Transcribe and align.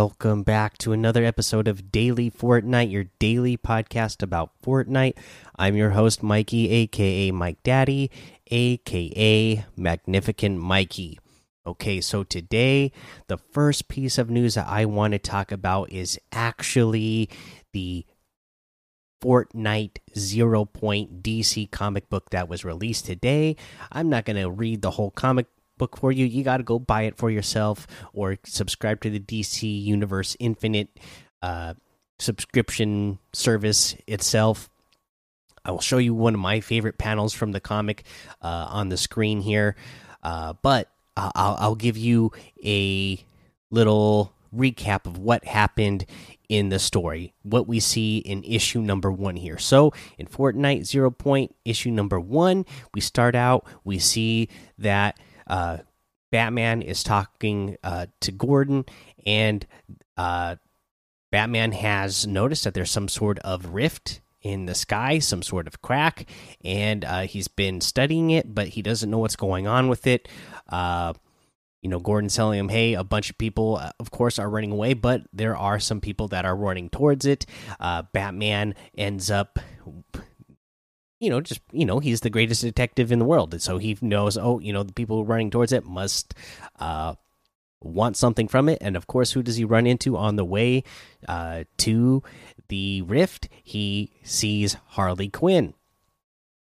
Welcome 0.00 0.44
back 0.44 0.78
to 0.78 0.92
another 0.92 1.24
episode 1.24 1.66
of 1.66 1.90
Daily 1.90 2.30
Fortnite, 2.30 2.92
your 2.92 3.06
daily 3.18 3.56
podcast 3.56 4.22
about 4.22 4.52
Fortnite. 4.62 5.18
I'm 5.58 5.74
your 5.74 5.90
host, 5.90 6.22
Mikey, 6.22 6.70
aka 6.70 7.32
Mike 7.32 7.60
Daddy, 7.64 8.08
aka 8.46 9.64
Magnificent 9.76 10.60
Mikey. 10.60 11.18
Okay, 11.66 12.00
so 12.00 12.22
today, 12.22 12.92
the 13.26 13.38
first 13.38 13.88
piece 13.88 14.18
of 14.18 14.30
news 14.30 14.54
that 14.54 14.68
I 14.68 14.84
want 14.84 15.14
to 15.14 15.18
talk 15.18 15.50
about 15.50 15.90
is 15.90 16.16
actually 16.30 17.28
the 17.72 18.06
Fortnite 19.20 19.98
Zero 20.16 20.64
Point 20.64 21.24
DC 21.24 21.72
comic 21.72 22.08
book 22.08 22.30
that 22.30 22.48
was 22.48 22.64
released 22.64 23.04
today. 23.04 23.56
I'm 23.90 24.08
not 24.08 24.26
going 24.26 24.40
to 24.40 24.48
read 24.48 24.80
the 24.80 24.92
whole 24.92 25.10
comic 25.10 25.48
book 25.78 25.96
for 25.96 26.12
you. 26.12 26.26
You 26.26 26.44
got 26.44 26.58
to 26.58 26.62
go 26.62 26.78
buy 26.78 27.02
it 27.02 27.16
for 27.16 27.30
yourself 27.30 27.86
or 28.12 28.38
subscribe 28.44 29.00
to 29.02 29.10
the 29.10 29.20
DC 29.20 29.82
Universe 29.82 30.36
Infinite 30.38 30.88
uh, 31.42 31.74
subscription 32.18 33.18
service 33.32 33.96
itself. 34.06 34.68
I 35.64 35.70
will 35.70 35.80
show 35.80 35.98
you 35.98 36.14
one 36.14 36.34
of 36.34 36.40
my 36.40 36.60
favorite 36.60 36.98
panels 36.98 37.34
from 37.34 37.52
the 37.52 37.60
comic 37.60 38.04
uh, 38.42 38.66
on 38.70 38.88
the 38.88 38.96
screen 38.96 39.40
here, 39.40 39.76
uh, 40.22 40.54
but 40.62 40.88
I'll, 41.16 41.56
I'll 41.58 41.74
give 41.74 41.96
you 41.96 42.32
a 42.64 43.22
little 43.70 44.32
recap 44.54 45.06
of 45.06 45.18
what 45.18 45.44
happened 45.44 46.06
in 46.48 46.70
the 46.70 46.78
story, 46.78 47.34
what 47.42 47.68
we 47.68 47.80
see 47.80 48.18
in 48.18 48.42
issue 48.44 48.80
number 48.80 49.10
one 49.12 49.36
here. 49.36 49.58
So, 49.58 49.92
in 50.16 50.26
Fortnite 50.26 50.86
Zero 50.86 51.10
Point, 51.10 51.54
issue 51.64 51.90
number 51.90 52.18
one, 52.18 52.64
we 52.94 53.00
start 53.00 53.34
out, 53.34 53.66
we 53.84 53.98
see 53.98 54.48
that 54.78 55.18
uh, 55.48 55.78
Batman 56.30 56.82
is 56.82 57.02
talking 57.02 57.76
uh, 57.82 58.06
to 58.20 58.32
Gordon, 58.32 58.84
and 59.26 59.66
uh, 60.16 60.56
Batman 61.30 61.72
has 61.72 62.26
noticed 62.26 62.64
that 62.64 62.74
there's 62.74 62.90
some 62.90 63.08
sort 63.08 63.38
of 63.40 63.66
rift 63.74 64.20
in 64.42 64.66
the 64.66 64.74
sky, 64.74 65.18
some 65.18 65.42
sort 65.42 65.66
of 65.66 65.82
crack, 65.82 66.26
and 66.64 67.04
uh, 67.04 67.20
he's 67.22 67.48
been 67.48 67.80
studying 67.80 68.30
it, 68.30 68.54
but 68.54 68.68
he 68.68 68.82
doesn't 68.82 69.10
know 69.10 69.18
what's 69.18 69.36
going 69.36 69.66
on 69.66 69.88
with 69.88 70.06
it. 70.06 70.28
Uh, 70.68 71.12
you 71.82 71.88
know, 71.88 72.00
Gordon's 72.00 72.34
telling 72.34 72.58
him, 72.58 72.68
"Hey, 72.68 72.94
a 72.94 73.04
bunch 73.04 73.30
of 73.30 73.38
people, 73.38 73.76
uh, 73.76 73.90
of 74.00 74.10
course, 74.10 74.38
are 74.38 74.50
running 74.50 74.72
away, 74.72 74.94
but 74.94 75.22
there 75.32 75.56
are 75.56 75.78
some 75.78 76.00
people 76.00 76.28
that 76.28 76.44
are 76.44 76.56
running 76.56 76.88
towards 76.90 77.24
it." 77.24 77.46
Uh, 77.78 78.02
Batman 78.12 78.74
ends 78.96 79.30
up 79.30 79.58
you 81.20 81.30
know, 81.30 81.40
just 81.40 81.60
you 81.72 81.84
know, 81.84 81.98
he's 81.98 82.20
the 82.20 82.30
greatest 82.30 82.62
detective 82.62 83.10
in 83.12 83.18
the 83.18 83.24
world, 83.24 83.52
and 83.52 83.62
so 83.62 83.78
he 83.78 83.98
knows. 84.00 84.36
Oh, 84.36 84.58
you 84.58 84.72
know, 84.72 84.82
the 84.82 84.92
people 84.92 85.24
running 85.24 85.50
towards 85.50 85.72
it 85.72 85.84
must 85.84 86.34
uh, 86.78 87.14
want 87.80 88.16
something 88.16 88.48
from 88.48 88.68
it, 88.68 88.78
and 88.80 88.96
of 88.96 89.06
course, 89.06 89.32
who 89.32 89.42
does 89.42 89.56
he 89.56 89.64
run 89.64 89.86
into 89.86 90.16
on 90.16 90.36
the 90.36 90.44
way 90.44 90.84
uh, 91.28 91.64
to 91.78 92.22
the 92.68 93.02
rift? 93.02 93.48
He 93.62 94.12
sees 94.22 94.76
Harley 94.88 95.28
Quinn. 95.28 95.74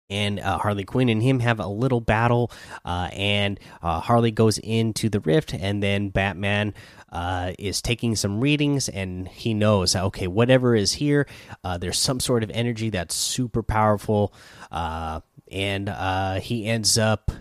And 0.09 0.39
uh, 0.39 0.57
Harley 0.59 0.85
Quinn 0.85 1.09
and 1.09 1.21
him 1.21 1.39
have 1.41 1.59
a 1.59 1.67
little 1.67 1.99
battle, 1.99 2.51
uh, 2.85 3.09
and 3.11 3.59
uh, 3.81 3.99
Harley 3.99 4.31
goes 4.31 4.57
into 4.57 5.09
the 5.09 5.19
rift, 5.19 5.53
and 5.53 5.83
then 5.83 6.09
Batman 6.09 6.73
uh, 7.11 7.53
is 7.59 7.81
taking 7.81 8.15
some 8.15 8.39
readings 8.39 8.89
and 8.89 9.29
he 9.29 9.53
knows 9.53 9.95
okay 9.95 10.27
whatever 10.27 10.75
is 10.75 10.91
here 10.91 11.25
uh, 11.63 11.77
there's 11.77 11.97
some 11.97 12.19
sort 12.19 12.43
of 12.43 12.51
energy 12.53 12.89
that's 12.89 13.15
super 13.15 13.63
powerful 13.63 14.33
uh, 14.71 15.21
and 15.49 15.89
he 16.43 16.65
ends 16.65 16.97
up 16.97 17.31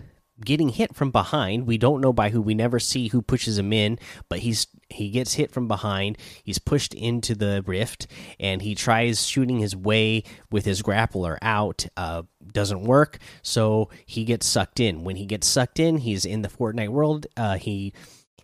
getting 0.43 0.69
hit 0.69 0.95
from 0.95 1.11
behind 1.11 1.65
we 1.65 1.77
don't 1.77 2.01
know 2.01 2.13
by 2.13 2.29
who 2.29 2.41
we 2.41 2.53
never 2.53 2.79
see 2.79 3.07
who 3.07 3.21
pushes 3.21 3.57
him 3.57 3.73
in 3.73 3.97
but 4.29 4.39
he's 4.39 4.67
he 4.89 5.09
gets 5.09 5.33
hit 5.33 5.51
from 5.51 5.67
behind 5.67 6.17
he's 6.43 6.59
pushed 6.59 6.93
into 6.93 7.33
the 7.33 7.63
rift 7.65 8.07
and 8.39 8.61
he 8.61 8.75
tries 8.75 9.25
shooting 9.25 9.57
his 9.59 9.75
way 9.75 10.23
with 10.51 10.65
his 10.65 10.81
grappler 10.81 11.37
out 11.41 11.87
uh, 11.97 12.21
doesn't 12.51 12.83
work 12.83 13.17
so 13.41 13.89
he 14.05 14.23
gets 14.23 14.45
sucked 14.45 14.79
in 14.79 15.03
when 15.03 15.15
he 15.15 15.25
gets 15.25 15.47
sucked 15.47 15.79
in 15.79 15.97
he's 15.97 16.23
in 16.23 16.43
the 16.43 16.49
fortnite 16.49 16.89
world 16.89 17.25
uh, 17.35 17.57
he 17.57 17.93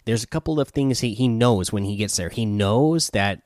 there's 0.06 0.24
a 0.24 0.28
couple 0.28 0.60
of 0.60 0.70
things 0.70 1.00
he, 1.00 1.14
he 1.14 1.28
knows 1.28 1.72
when 1.72 1.84
he 1.84 1.96
gets 1.96 2.16
there. 2.18 2.30
He 2.30 2.46
knows 2.46 3.10
that 3.12 3.44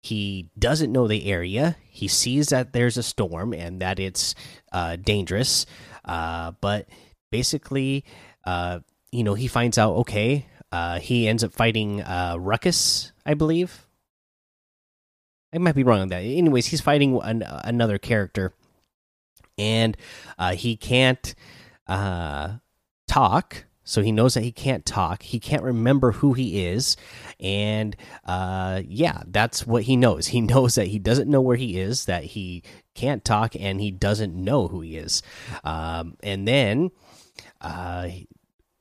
he 0.00 0.50
doesn't 0.58 0.92
know 0.92 1.08
the 1.08 1.30
area. 1.30 1.76
He 1.88 2.08
sees 2.08 2.48
that 2.48 2.72
there's 2.72 2.96
a 2.96 3.02
storm 3.02 3.52
and 3.52 3.80
that 3.80 3.98
it's 3.98 4.34
uh, 4.72 4.96
dangerous. 4.96 5.66
Uh, 6.04 6.52
but 6.60 6.86
basically, 7.30 8.04
uh, 8.44 8.80
you 9.12 9.24
know, 9.24 9.34
he 9.34 9.48
finds 9.48 9.78
out, 9.78 9.94
okay, 9.96 10.46
uh, 10.72 10.98
he 10.98 11.28
ends 11.28 11.44
up 11.44 11.52
fighting 11.52 12.02
uh, 12.02 12.36
Ruckus, 12.38 13.12
I 13.24 13.34
believe. 13.34 13.86
I 15.52 15.58
might 15.58 15.74
be 15.74 15.84
wrong 15.84 16.00
on 16.00 16.08
that. 16.08 16.22
Anyways, 16.22 16.66
he's 16.66 16.80
fighting 16.80 17.18
an, 17.22 17.42
another 17.42 17.98
character, 17.98 18.52
and 19.56 19.96
uh, 20.38 20.54
he 20.54 20.76
can't 20.76 21.34
uh, 21.86 22.56
talk. 23.08 23.64
So 23.84 24.02
he 24.02 24.10
knows 24.10 24.34
that 24.34 24.42
he 24.42 24.50
can't 24.50 24.84
talk. 24.84 25.22
He 25.22 25.38
can't 25.38 25.62
remember 25.62 26.10
who 26.12 26.32
he 26.32 26.66
is. 26.66 26.96
And 27.38 27.94
uh, 28.24 28.82
yeah 28.84 29.22
that's 29.28 29.64
what 29.64 29.84
he 29.84 29.96
knows. 29.96 30.26
He 30.26 30.40
knows 30.52 30.74
that 30.74 30.88
he 30.88 30.98
doesn't 30.98 31.30
know 31.30 31.40
where 31.40 31.56
he 31.56 31.78
is 31.78 32.06
that 32.06 32.24
he 32.24 32.64
can't 32.96 33.24
talk 33.24 33.54
and 33.54 33.80
he 33.80 33.90
doesn't 33.90 34.34
know 34.34 34.68
who 34.68 34.80
he 34.80 34.96
is. 34.96 35.22
Um, 35.64 36.16
and 36.22 36.46
then 36.48 36.90
uh, 37.60 38.08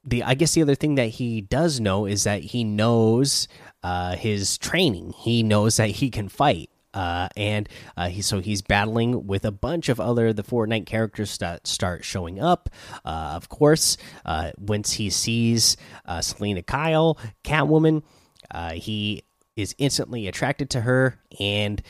the 0.08 0.22
i 0.24 0.36
guess 0.36 0.54
the 0.54 0.62
other 0.62 0.76
thing 0.76 0.96
that 0.96 1.08
he 1.08 1.42
does 1.42 1.80
know 1.80 2.06
is 2.06 2.26
that 2.26 2.42
he 2.44 2.64
knows 2.64 3.48
uh, 3.86 4.16
his 4.16 4.58
training. 4.58 5.14
He 5.16 5.44
knows 5.44 5.78
that 5.78 5.90
he 5.90 6.10
can 6.10 6.28
fight. 6.28 6.72
Uh, 6.92 7.28
and 7.36 7.70
uh, 7.98 8.08
he, 8.08 8.22
so 8.22 8.40
he's 8.40 8.64
battling 8.64 9.28
with 9.28 9.46
a 9.46 9.52
bunch 9.52 9.90
of 9.90 10.00
other 10.00 10.34
the 10.34 10.44
Fortnite 10.44 10.88
characters 10.88 11.38
that 11.38 11.68
start 11.68 12.04
showing 12.04 12.40
up. 12.40 12.70
Uh, 13.04 13.34
of 13.36 13.48
course, 13.48 13.98
uh, 14.26 14.52
once 14.58 14.94
he 14.94 15.12
sees 15.12 15.78
uh, 16.06 16.20
Selina 16.22 16.64
Kyle, 16.64 17.20
Catwoman, 17.44 18.02
uh, 18.50 18.72
he 18.72 19.24
is 19.56 19.76
instantly 19.78 20.28
attracted 20.28 20.70
to 20.72 20.82
her, 20.82 21.20
and 21.40 21.84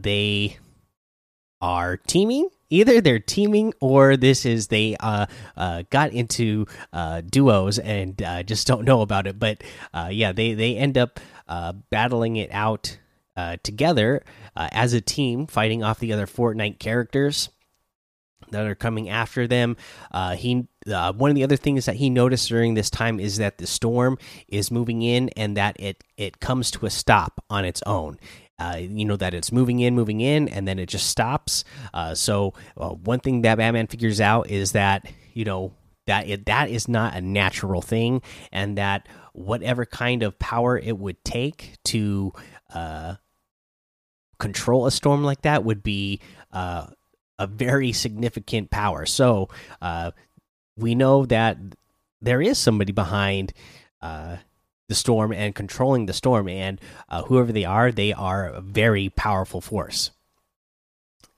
they 0.00 0.58
are 1.66 1.96
teaming. 1.96 2.48
Either 2.70 3.00
they're 3.00 3.18
teaming, 3.18 3.72
or 3.80 4.16
this 4.16 4.46
is 4.46 4.68
they 4.68 4.96
uh, 5.00 5.26
uh, 5.56 5.82
got 5.90 6.12
into 6.12 6.66
uh, 6.92 7.20
duos 7.20 7.78
and 7.78 8.16
just 8.44 8.66
don't 8.66 8.84
know 8.84 9.02
about 9.02 9.26
it. 9.26 9.38
But 9.38 9.62
uh, 9.92 10.08
yeah, 10.12 10.32
they 10.32 10.54
they 10.54 10.76
end 10.76 10.96
up 10.96 11.20
uh, 11.48 11.72
battling 11.90 12.36
it 12.36 12.50
out 12.52 12.98
uh, 13.36 13.56
together 13.62 14.24
uh, 14.56 14.68
as 14.72 14.92
a 14.92 15.00
team, 15.00 15.46
fighting 15.46 15.82
off 15.82 15.98
the 15.98 16.12
other 16.12 16.26
Fortnite 16.26 16.78
characters 16.78 17.50
that 18.50 18.66
are 18.66 18.74
coming 18.74 19.08
after 19.08 19.46
them. 19.46 19.76
Uh, 20.12 20.36
he 20.36 20.68
uh, 20.92 21.12
one 21.12 21.30
of 21.30 21.34
the 21.34 21.44
other 21.44 21.56
things 21.56 21.86
that 21.86 21.96
he 21.96 22.08
noticed 22.08 22.48
during 22.48 22.74
this 22.74 22.90
time 22.90 23.18
is 23.18 23.38
that 23.38 23.58
the 23.58 23.66
storm 23.66 24.18
is 24.48 24.70
moving 24.70 25.02
in 25.02 25.28
and 25.30 25.56
that 25.56 25.78
it 25.80 26.04
it 26.16 26.40
comes 26.40 26.70
to 26.70 26.86
a 26.86 26.90
stop 26.90 27.44
on 27.50 27.64
its 27.64 27.82
own. 27.86 28.18
Uh, 28.58 28.78
you 28.80 29.04
know 29.04 29.16
that 29.16 29.34
it's 29.34 29.52
moving 29.52 29.80
in, 29.80 29.94
moving 29.94 30.20
in, 30.20 30.48
and 30.48 30.66
then 30.66 30.78
it 30.78 30.86
just 30.86 31.08
stops. 31.08 31.62
Uh, 31.92 32.14
so 32.14 32.54
uh, 32.78 32.88
one 32.88 33.20
thing 33.20 33.42
that 33.42 33.58
Batman 33.58 33.86
figures 33.86 34.20
out 34.20 34.50
is 34.50 34.72
that 34.72 35.06
you 35.34 35.44
know 35.44 35.72
that 36.06 36.26
it, 36.28 36.46
that 36.46 36.70
is 36.70 36.88
not 36.88 37.14
a 37.14 37.20
natural 37.20 37.82
thing, 37.82 38.22
and 38.52 38.78
that 38.78 39.08
whatever 39.32 39.84
kind 39.84 40.22
of 40.22 40.38
power 40.38 40.78
it 40.78 40.96
would 40.98 41.22
take 41.22 41.74
to 41.84 42.32
uh, 42.72 43.16
control 44.38 44.86
a 44.86 44.90
storm 44.90 45.22
like 45.24 45.42
that 45.42 45.64
would 45.64 45.82
be 45.82 46.20
uh, 46.52 46.86
a 47.38 47.46
very 47.46 47.92
significant 47.92 48.70
power. 48.70 49.04
So 49.06 49.48
uh, 49.82 50.12
we 50.76 50.94
know 50.94 51.26
that 51.26 51.58
there 52.20 52.40
is 52.40 52.58
somebody 52.58 52.92
behind 52.92 53.52
uh, 54.00 54.36
the 54.88 54.94
storm 54.94 55.32
and 55.32 55.54
controlling 55.54 56.06
the 56.06 56.12
storm, 56.12 56.48
and 56.48 56.80
uh, 57.08 57.22
whoever 57.22 57.52
they 57.52 57.64
are, 57.64 57.90
they 57.90 58.12
are 58.12 58.48
a 58.48 58.60
very 58.60 59.08
powerful 59.10 59.60
force. 59.60 60.10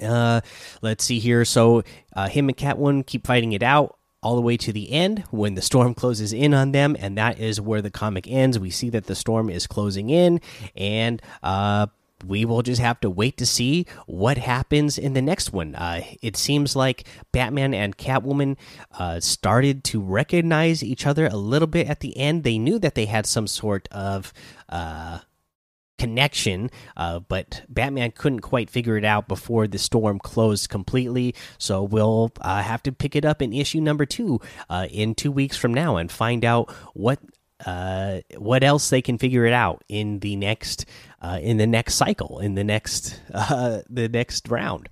Uh, 0.03 0.41
let's 0.81 1.05
see 1.05 1.19
here. 1.19 1.45
So 1.45 1.83
uh, 2.15 2.29
him 2.29 2.49
and 2.49 2.56
Catwoman 2.56 3.05
keep 3.05 3.27
fighting 3.27 3.53
it 3.53 3.62
out 3.62 3.99
all 4.23 4.37
the 4.37 4.43
way 4.43 4.56
to 4.56 4.73
the 4.73 4.91
end 4.93 5.25
when 5.31 5.55
the 5.55 5.62
storm 5.62 5.95
closes 5.95 6.33
in 6.33 6.55
on 6.55 6.73
them 6.73 6.97
and 6.99 7.17
that 7.19 7.39
is 7.39 7.61
where 7.61 7.83
the 7.83 7.91
comic 7.91 8.27
ends 8.29 8.59
we 8.59 8.71
see 8.71 8.91
that 8.91 9.06
the 9.06 9.15
storm 9.15 9.49
is 9.49 9.67
closing 9.67 10.11
in 10.11 10.41
and 10.77 11.23
uh 11.43 11.87
we 12.26 12.44
will 12.44 12.62
just 12.62 12.81
have 12.81 13.00
to 13.00 13.11
wait 13.11 13.37
to 13.38 13.47
see 13.47 13.87
what 14.06 14.38
happens 14.38 14.99
in 14.99 15.12
the 15.12 15.23
next 15.23 15.53
one. 15.53 15.75
Uh, 15.75 16.03
it 16.23 16.37
seems 16.37 16.75
like 16.75 17.06
Batman 17.32 17.75
and 17.75 17.97
Catwoman 17.97 18.56
uh, 18.99 19.20
started 19.20 19.85
to 19.85 20.00
recognize 20.00 20.82
each 20.82 21.06
other 21.06 21.26
a 21.26 21.37
little 21.37 21.69
bit 21.69 21.88
at 21.88 22.00
the 22.00 22.17
end. 22.17 22.44
They 22.44 22.59
knew 22.59 22.79
that 22.79 22.94
they 22.94 23.06
had 23.06 23.26
some 23.26 23.47
sort 23.47 23.88
of 23.93 24.32
uh, 24.69 25.20
connection, 25.99 26.70
uh, 26.97 27.19
but 27.19 27.62
Batman 27.69 28.12
couldn't 28.12 28.41
quite 28.41 28.71
figure 28.71 28.97
it 28.97 29.05
out 29.05 29.29
before 29.29 29.67
the 29.67 29.79
storm 29.79 30.19
closed 30.19 30.69
completely. 30.69 31.35
So 31.59 31.82
we'll 31.82 32.32
uh, 32.41 32.62
have 32.62 32.82
to 32.85 32.93
pick 32.93 33.17
it 33.17 33.25
up 33.25 33.43
in 33.43 33.53
issue 33.53 33.81
number 33.81 34.06
two 34.06 34.41
uh, 34.71 34.87
in 34.91 35.14
two 35.14 35.32
weeks 35.32 35.56
from 35.56 35.75
now 35.75 35.97
and 35.97 36.11
find 36.11 36.44
out 36.44 36.71
what 36.94 37.19
uh, 37.67 38.21
what 38.37 38.63
else 38.63 38.91
they 38.91 39.03
can 39.03 39.19
figure 39.19 39.45
it 39.45 39.53
out 39.53 39.83
in 39.89 40.21
the 40.21 40.37
next 40.37 40.87
uh, 41.21 41.39
in 41.43 41.57
the 41.57 41.67
next 41.67 41.95
cycle 41.95 42.39
in 42.39 42.55
the 42.55 42.65
next 42.65 43.21
uh, 43.35 43.81
the 43.89 44.09
next 44.09 44.49
round. 44.49 44.89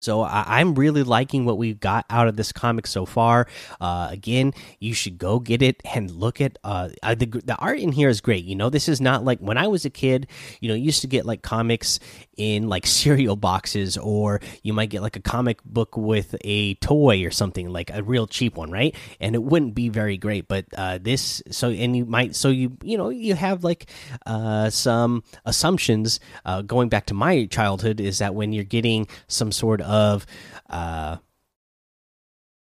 So 0.00 0.22
I 0.22 0.60
am 0.60 0.76
really 0.76 1.02
liking 1.02 1.44
what 1.44 1.58
we've 1.58 1.80
got 1.80 2.06
out 2.08 2.28
of 2.28 2.36
this 2.36 2.52
comic 2.52 2.86
so 2.86 3.04
far. 3.04 3.48
Uh, 3.80 4.08
again, 4.10 4.54
you 4.78 4.94
should 4.94 5.18
go 5.18 5.40
get 5.40 5.60
it 5.60 5.82
and 5.92 6.10
look 6.10 6.40
at 6.40 6.56
uh, 6.62 6.90
the 7.02 7.26
the 7.26 7.56
art 7.58 7.80
in 7.80 7.90
here 7.90 8.08
is 8.08 8.20
great. 8.20 8.44
You 8.44 8.54
know, 8.54 8.70
this 8.70 8.88
is 8.88 9.00
not 9.00 9.24
like 9.24 9.40
when 9.40 9.58
I 9.58 9.66
was 9.66 9.84
a 9.84 9.90
kid. 9.90 10.28
You 10.60 10.68
know, 10.68 10.74
you 10.76 10.84
used 10.84 11.00
to 11.00 11.08
get 11.08 11.26
like 11.26 11.42
comics 11.42 11.98
in 12.36 12.68
like 12.68 12.86
cereal 12.98 13.34
boxes, 13.34 13.96
or 13.98 14.40
you 14.62 14.72
might 14.72 14.90
get 14.90 15.02
like 15.02 15.16
a 15.16 15.20
comic 15.20 15.64
book 15.64 15.96
with 15.96 16.36
a 16.44 16.74
toy 16.74 17.24
or 17.24 17.32
something 17.32 17.68
like 17.68 17.90
a 17.92 18.02
real 18.02 18.28
cheap 18.28 18.56
one, 18.56 18.70
right? 18.70 18.94
And 19.18 19.34
it 19.34 19.42
wouldn't 19.42 19.74
be 19.74 19.88
very 19.88 20.16
great. 20.16 20.46
But 20.46 20.66
uh, 20.76 20.98
this, 20.98 21.42
so 21.50 21.70
and 21.70 21.96
you 21.96 22.06
might, 22.06 22.36
so 22.36 22.50
you 22.50 22.78
you 22.84 22.96
know, 22.96 23.08
you 23.08 23.34
have 23.34 23.64
like 23.64 23.90
uh, 24.26 24.70
some 24.70 25.24
assumptions 25.44 26.20
uh, 26.44 26.62
going 26.62 26.88
back 26.88 27.06
to 27.06 27.14
my 27.14 27.46
childhood 27.46 28.00
is 28.00 28.18
that 28.18 28.36
when 28.36 28.52
you're 28.52 28.62
getting 28.62 29.08
some 29.26 29.50
sort 29.50 29.80
of 29.80 29.87
uh, 29.88 31.16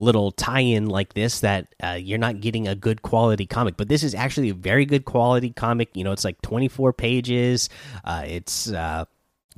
little 0.01 0.31
tie-in 0.31 0.87
like 0.87 1.13
this 1.13 1.41
that 1.41 1.73
uh, 1.81 1.97
you're 1.99 2.17
not 2.17 2.41
getting 2.41 2.67
a 2.67 2.75
good 2.75 3.03
quality 3.03 3.45
comic 3.45 3.77
but 3.77 3.87
this 3.87 4.03
is 4.03 4.15
actually 4.15 4.49
a 4.49 4.53
very 4.53 4.85
good 4.85 5.05
quality 5.05 5.51
comic. 5.51 5.95
You 5.95 6.03
know 6.03 6.11
it's 6.11 6.25
like 6.25 6.41
24 6.41 6.93
pages. 6.93 7.69
Uh, 8.03 8.23
it's 8.25 8.71
uh, 8.71 9.05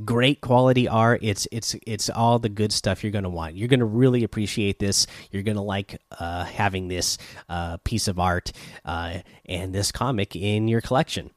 great 0.04 0.42
quality 0.42 0.88
art. 0.88 1.22
It's 1.24 1.48
it's 1.52 1.76
it's 1.88 2.10
all 2.10 2.40
the 2.40 2.50
good 2.50 2.72
stuff 2.72 3.04
you're 3.04 3.12
going 3.12 3.24
to 3.24 3.30
want. 3.30 3.56
You're 3.56 3.70
going 3.70 3.80
to 3.80 3.86
really 3.86 4.24
appreciate 4.24 4.80
this. 4.80 5.08
You're 5.32 5.44
going 5.44 5.56
to 5.56 5.62
like 5.62 6.02
uh, 6.20 6.44
having 6.44 6.88
this 6.88 7.18
uh, 7.50 7.78
piece 7.78 8.08
of 8.08 8.20
art 8.20 8.52
uh, 8.86 9.20
and 9.46 9.74
this 9.74 9.92
comic 9.92 10.36
in 10.36 10.68
your 10.68 10.82
collection. 10.82 11.32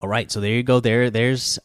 All 0.00 0.08
right 0.08 0.30
so 0.30 0.40
there 0.40 0.52
you 0.52 0.62
go. 0.62 0.80
There 0.80 1.10
there's 1.10 1.58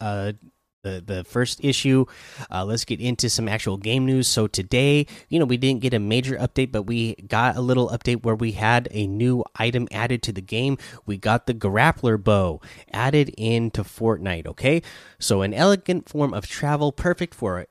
the 0.84 1.04
the 1.06 1.24
first 1.24 1.64
issue. 1.64 2.06
Uh, 2.52 2.66
let's 2.66 2.86
get 2.86 3.00
into 3.00 3.30
some 3.30 3.48
actual 3.48 3.78
game 3.78 4.06
news. 4.06 4.28
So 4.28 4.48
today, 4.48 5.06
you 5.30 5.40
know, 5.40 5.46
we 5.46 5.58
didn't 5.58 5.82
get 5.82 5.94
a 5.94 6.00
major 6.00 6.36
update, 6.38 6.72
but 6.72 6.84
we 6.84 7.16
got 7.16 7.56
a 7.56 7.62
little 7.62 7.90
update 7.90 8.24
where 8.24 8.36
we 8.36 8.54
had 8.54 8.88
a 8.92 9.08
new 9.08 9.44
item 9.56 9.88
added 9.92 10.24
to 10.24 10.32
the 10.32 10.42
game. 10.42 10.78
We 11.06 11.18
got 11.18 11.48
the 11.48 11.54
grappler 11.54 12.22
bow 12.22 12.62
added 12.92 13.30
into 13.38 13.84
Fortnite. 13.84 14.48
Okay, 14.48 14.82
so 15.20 15.42
an 15.42 15.54
elegant 15.54 16.10
form 16.10 16.34
of 16.34 16.48
travel, 16.48 16.92
perfect 16.92 17.34
for 17.34 17.68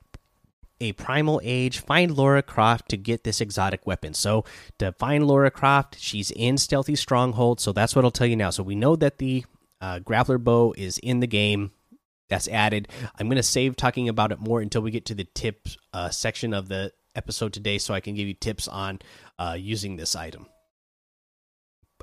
a 0.80 0.92
primal 0.92 1.40
age. 1.42 1.80
Find 1.80 2.16
Lara 2.16 2.42
Croft 2.42 2.88
to 2.90 2.96
get 2.96 3.24
this 3.24 3.40
exotic 3.40 3.86
weapon. 3.86 4.14
So 4.14 4.44
to 4.78 4.92
find 4.92 5.26
Lara 5.26 5.50
Croft, 5.50 5.98
she's 5.98 6.30
in 6.30 6.58
Stealthy 6.58 6.94
Stronghold. 6.94 7.60
So 7.60 7.72
that's 7.72 7.96
what 7.96 8.04
I'll 8.04 8.10
tell 8.10 8.26
you 8.26 8.36
now. 8.36 8.50
So 8.50 8.62
we 8.62 8.76
know 8.76 8.94
that 8.96 9.18
the 9.18 9.44
uh, 9.80 9.98
grappler 10.00 10.42
bow 10.42 10.74
is 10.76 10.98
in 10.98 11.20
the 11.20 11.26
game 11.26 11.72
that's 12.28 12.48
added. 12.48 12.88
I'm 13.18 13.28
going 13.28 13.36
to 13.36 13.42
save 13.42 13.76
talking 13.76 14.08
about 14.08 14.32
it 14.32 14.40
more 14.40 14.60
until 14.60 14.82
we 14.82 14.90
get 14.90 15.06
to 15.06 15.14
the 15.14 15.24
tips 15.24 15.76
uh, 15.92 16.10
section 16.10 16.52
of 16.54 16.68
the 16.68 16.92
episode 17.14 17.52
today 17.52 17.78
so 17.78 17.94
I 17.94 18.00
can 18.00 18.14
give 18.14 18.28
you 18.28 18.34
tips 18.34 18.68
on 18.68 19.00
uh, 19.38 19.56
using 19.58 19.96
this 19.96 20.14
item. 20.14 20.46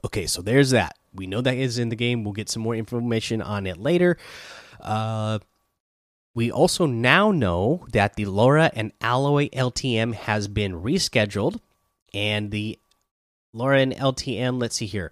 Okay, 0.03 0.27
so 0.27 0.41
there's 0.41 0.71
that. 0.71 0.97
We 1.13 1.27
know 1.27 1.41
that 1.41 1.55
is 1.55 1.79
in 1.79 1.89
the 1.89 1.95
game. 1.95 2.23
We'll 2.23 2.33
get 2.33 2.49
some 2.49 2.61
more 2.61 2.75
information 2.75 3.41
on 3.41 3.65
it 3.65 3.77
later. 3.77 4.17
Uh, 4.81 5.39
we 6.33 6.51
also 6.51 6.85
now 6.85 7.31
know 7.31 7.87
that 7.93 8.15
the 8.15 8.25
Lara 8.25 8.69
and 8.75 8.91
Aloy 8.99 9.49
LTM 9.51 10.13
has 10.13 10.49
been 10.49 10.73
rescheduled, 10.73 11.59
and 12.13 12.51
the 12.51 12.77
Lara 13.53 13.79
and 13.79 13.93
LTM. 13.93 14.59
Let's 14.59 14.75
see 14.75 14.85
here. 14.85 15.11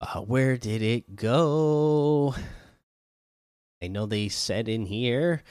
Uh, 0.00 0.20
where 0.20 0.56
did 0.56 0.82
it 0.82 1.14
go? 1.14 2.34
I 3.82 3.88
know 3.88 4.06
they 4.06 4.28
said 4.28 4.68
in 4.68 4.86
here 4.86 5.42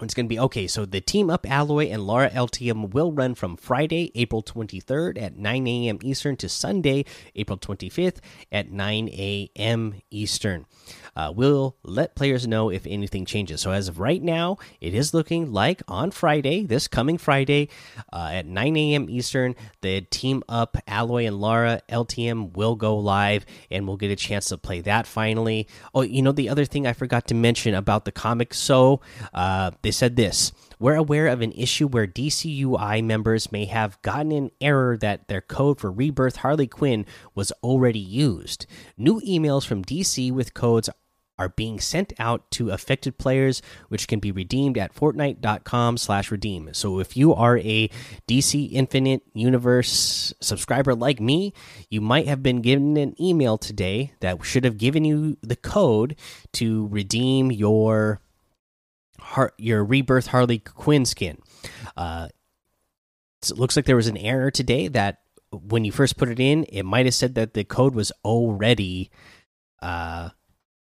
it's 0.00 0.14
going 0.14 0.26
to 0.26 0.34
be 0.34 0.38
okay. 0.38 0.66
So 0.66 0.84
the 0.84 1.00
team 1.00 1.28
up 1.28 1.44
Aloy 1.44 1.92
and 1.92 2.06
Lara 2.06 2.30
LTM 2.30 2.90
will 2.92 3.12
run 3.12 3.34
from 3.34 3.56
Friday, 3.56 4.10
April 4.14 4.42
23rd 4.42 5.20
at 5.20 5.36
9 5.36 5.66
a.m. 5.66 5.98
Eastern 6.02 6.36
to 6.36 6.48
Sunday, 6.48 7.04
April 7.36 7.58
25th 7.58 8.18
at 8.50 8.70
9 8.70 9.08
a.m. 9.10 9.94
Eastern. 10.10 10.66
Uh, 11.14 11.32
we'll 11.34 11.76
let 11.82 12.14
players 12.14 12.46
know 12.46 12.70
if 12.70 12.86
anything 12.86 13.24
changes. 13.24 13.60
So 13.60 13.72
as 13.72 13.88
of 13.88 13.98
right 13.98 14.22
now, 14.22 14.58
it 14.80 14.94
is 14.94 15.12
looking 15.12 15.52
like 15.52 15.82
on 15.88 16.10
Friday, 16.10 16.64
this 16.64 16.88
coming 16.88 17.18
Friday 17.18 17.68
uh, 18.12 18.30
at 18.32 18.46
9 18.46 18.76
a.m. 18.76 19.10
Eastern, 19.10 19.54
the 19.80 20.02
team 20.02 20.42
up 20.48 20.76
Aloy 20.88 21.26
and 21.26 21.40
Lara 21.40 21.82
LTM 21.88 22.56
will 22.56 22.76
go 22.76 22.96
live, 22.96 23.44
and 23.70 23.86
we'll 23.86 23.96
get 23.96 24.10
a 24.10 24.16
chance 24.16 24.48
to 24.48 24.58
play 24.58 24.80
that 24.80 25.06
finally. 25.06 25.68
Oh, 25.94 26.02
you 26.02 26.22
know 26.22 26.32
the 26.32 26.48
other 26.48 26.64
thing 26.64 26.86
I 26.86 26.92
forgot 26.92 27.26
to 27.28 27.34
mention 27.34 27.74
about 27.74 28.04
the 28.04 28.12
comic. 28.12 28.54
So 28.54 29.00
uh, 29.34 29.72
they 29.82 29.90
said 29.90 30.16
this. 30.16 30.52
We're 30.78 30.96
aware 30.96 31.28
of 31.28 31.42
an 31.42 31.52
issue 31.52 31.86
where 31.86 32.08
DCUI 32.08 33.04
members 33.04 33.52
may 33.52 33.66
have 33.66 34.02
gotten 34.02 34.32
an 34.32 34.50
error 34.60 34.96
that 34.96 35.28
their 35.28 35.40
code 35.40 35.78
for 35.78 35.92
Rebirth 35.92 36.36
Harley 36.36 36.66
Quinn 36.66 37.06
was 37.36 37.52
already 37.62 38.00
used. 38.00 38.66
New 38.96 39.20
emails 39.20 39.64
from 39.64 39.84
DC 39.84 40.32
with 40.32 40.54
codes 40.54 40.88
are 41.38 41.48
being 41.48 41.80
sent 41.80 42.12
out 42.18 42.50
to 42.52 42.70
affected 42.70 43.18
players, 43.18 43.62
which 43.88 44.06
can 44.06 44.20
be 44.20 44.30
redeemed 44.30 44.78
at 44.78 44.94
Fortnite.com/redeem. 44.94 46.70
So 46.74 46.98
if 46.98 47.16
you 47.16 47.34
are 47.34 47.58
a 47.58 47.90
DC 48.28 48.66
Infinite 48.72 49.22
Universe 49.34 50.34
subscriber 50.40 50.94
like 50.94 51.20
me, 51.20 51.52
you 51.90 52.00
might 52.00 52.26
have 52.26 52.42
been 52.42 52.60
given 52.60 52.96
an 52.96 53.14
email 53.20 53.58
today 53.58 54.12
that 54.20 54.44
should 54.44 54.64
have 54.64 54.78
given 54.78 55.04
you 55.04 55.36
the 55.42 55.56
code 55.56 56.16
to 56.54 56.86
redeem 56.88 57.50
your 57.50 58.20
your 59.56 59.84
Rebirth 59.84 60.28
Harley 60.28 60.58
Quinn 60.58 61.04
skin. 61.04 61.38
Uh, 61.96 62.28
it 63.42 63.58
looks 63.58 63.76
like 63.76 63.86
there 63.86 63.96
was 63.96 64.08
an 64.08 64.16
error 64.16 64.50
today 64.50 64.88
that 64.88 65.18
when 65.50 65.84
you 65.84 65.92
first 65.92 66.16
put 66.16 66.28
it 66.28 66.40
in, 66.40 66.64
it 66.64 66.84
might 66.84 67.06
have 67.06 67.14
said 67.14 67.34
that 67.34 67.54
the 67.54 67.64
code 67.64 67.94
was 67.94 68.12
already 68.24 69.10
uh, 69.80 70.30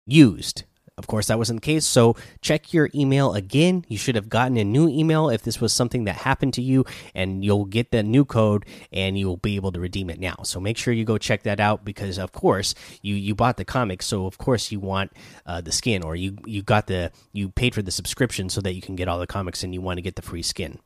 used. 0.07 0.63
Of 0.97 1.05
course, 1.05 1.27
that 1.27 1.37
wasn't 1.37 1.61
the 1.61 1.65
case. 1.65 1.85
So 1.85 2.15
check 2.41 2.73
your 2.73 2.89
email 2.95 3.35
again. 3.35 3.85
You 3.87 3.99
should 3.99 4.15
have 4.15 4.29
gotten 4.29 4.57
a 4.57 4.63
new 4.63 4.89
email 4.89 5.29
if 5.29 5.43
this 5.43 5.61
was 5.61 5.71
something 5.71 6.05
that 6.05 6.15
happened 6.15 6.55
to 6.55 6.61
you, 6.63 6.85
and 7.13 7.45
you'll 7.45 7.65
get 7.65 7.91
the 7.91 8.01
new 8.01 8.25
code 8.25 8.65
and 8.91 9.15
you'll 9.15 9.37
be 9.37 9.57
able 9.57 9.71
to 9.73 9.79
redeem 9.79 10.09
it 10.09 10.19
now. 10.19 10.37
So 10.43 10.59
make 10.59 10.75
sure 10.75 10.95
you 10.95 11.05
go 11.05 11.19
check 11.19 11.43
that 11.43 11.59
out 11.59 11.85
because, 11.85 12.17
of 12.17 12.31
course, 12.31 12.73
you 13.03 13.13
you 13.13 13.35
bought 13.35 13.57
the 13.57 13.65
comic, 13.65 14.01
so 14.01 14.25
of 14.25 14.39
course 14.39 14.71
you 14.71 14.79
want 14.79 15.11
uh, 15.45 15.61
the 15.61 15.71
skin, 15.71 16.01
or 16.01 16.15
you 16.15 16.35
you 16.47 16.63
got 16.63 16.87
the 16.87 17.11
you 17.31 17.49
paid 17.49 17.75
for 17.75 17.83
the 17.83 17.91
subscription 17.91 18.49
so 18.49 18.59
that 18.61 18.73
you 18.73 18.81
can 18.81 18.95
get 18.95 19.07
all 19.07 19.19
the 19.19 19.27
comics, 19.27 19.63
and 19.63 19.75
you 19.75 19.81
want 19.81 19.99
to 19.99 20.01
get 20.01 20.15
the 20.15 20.23
free 20.23 20.41
skin 20.41 20.79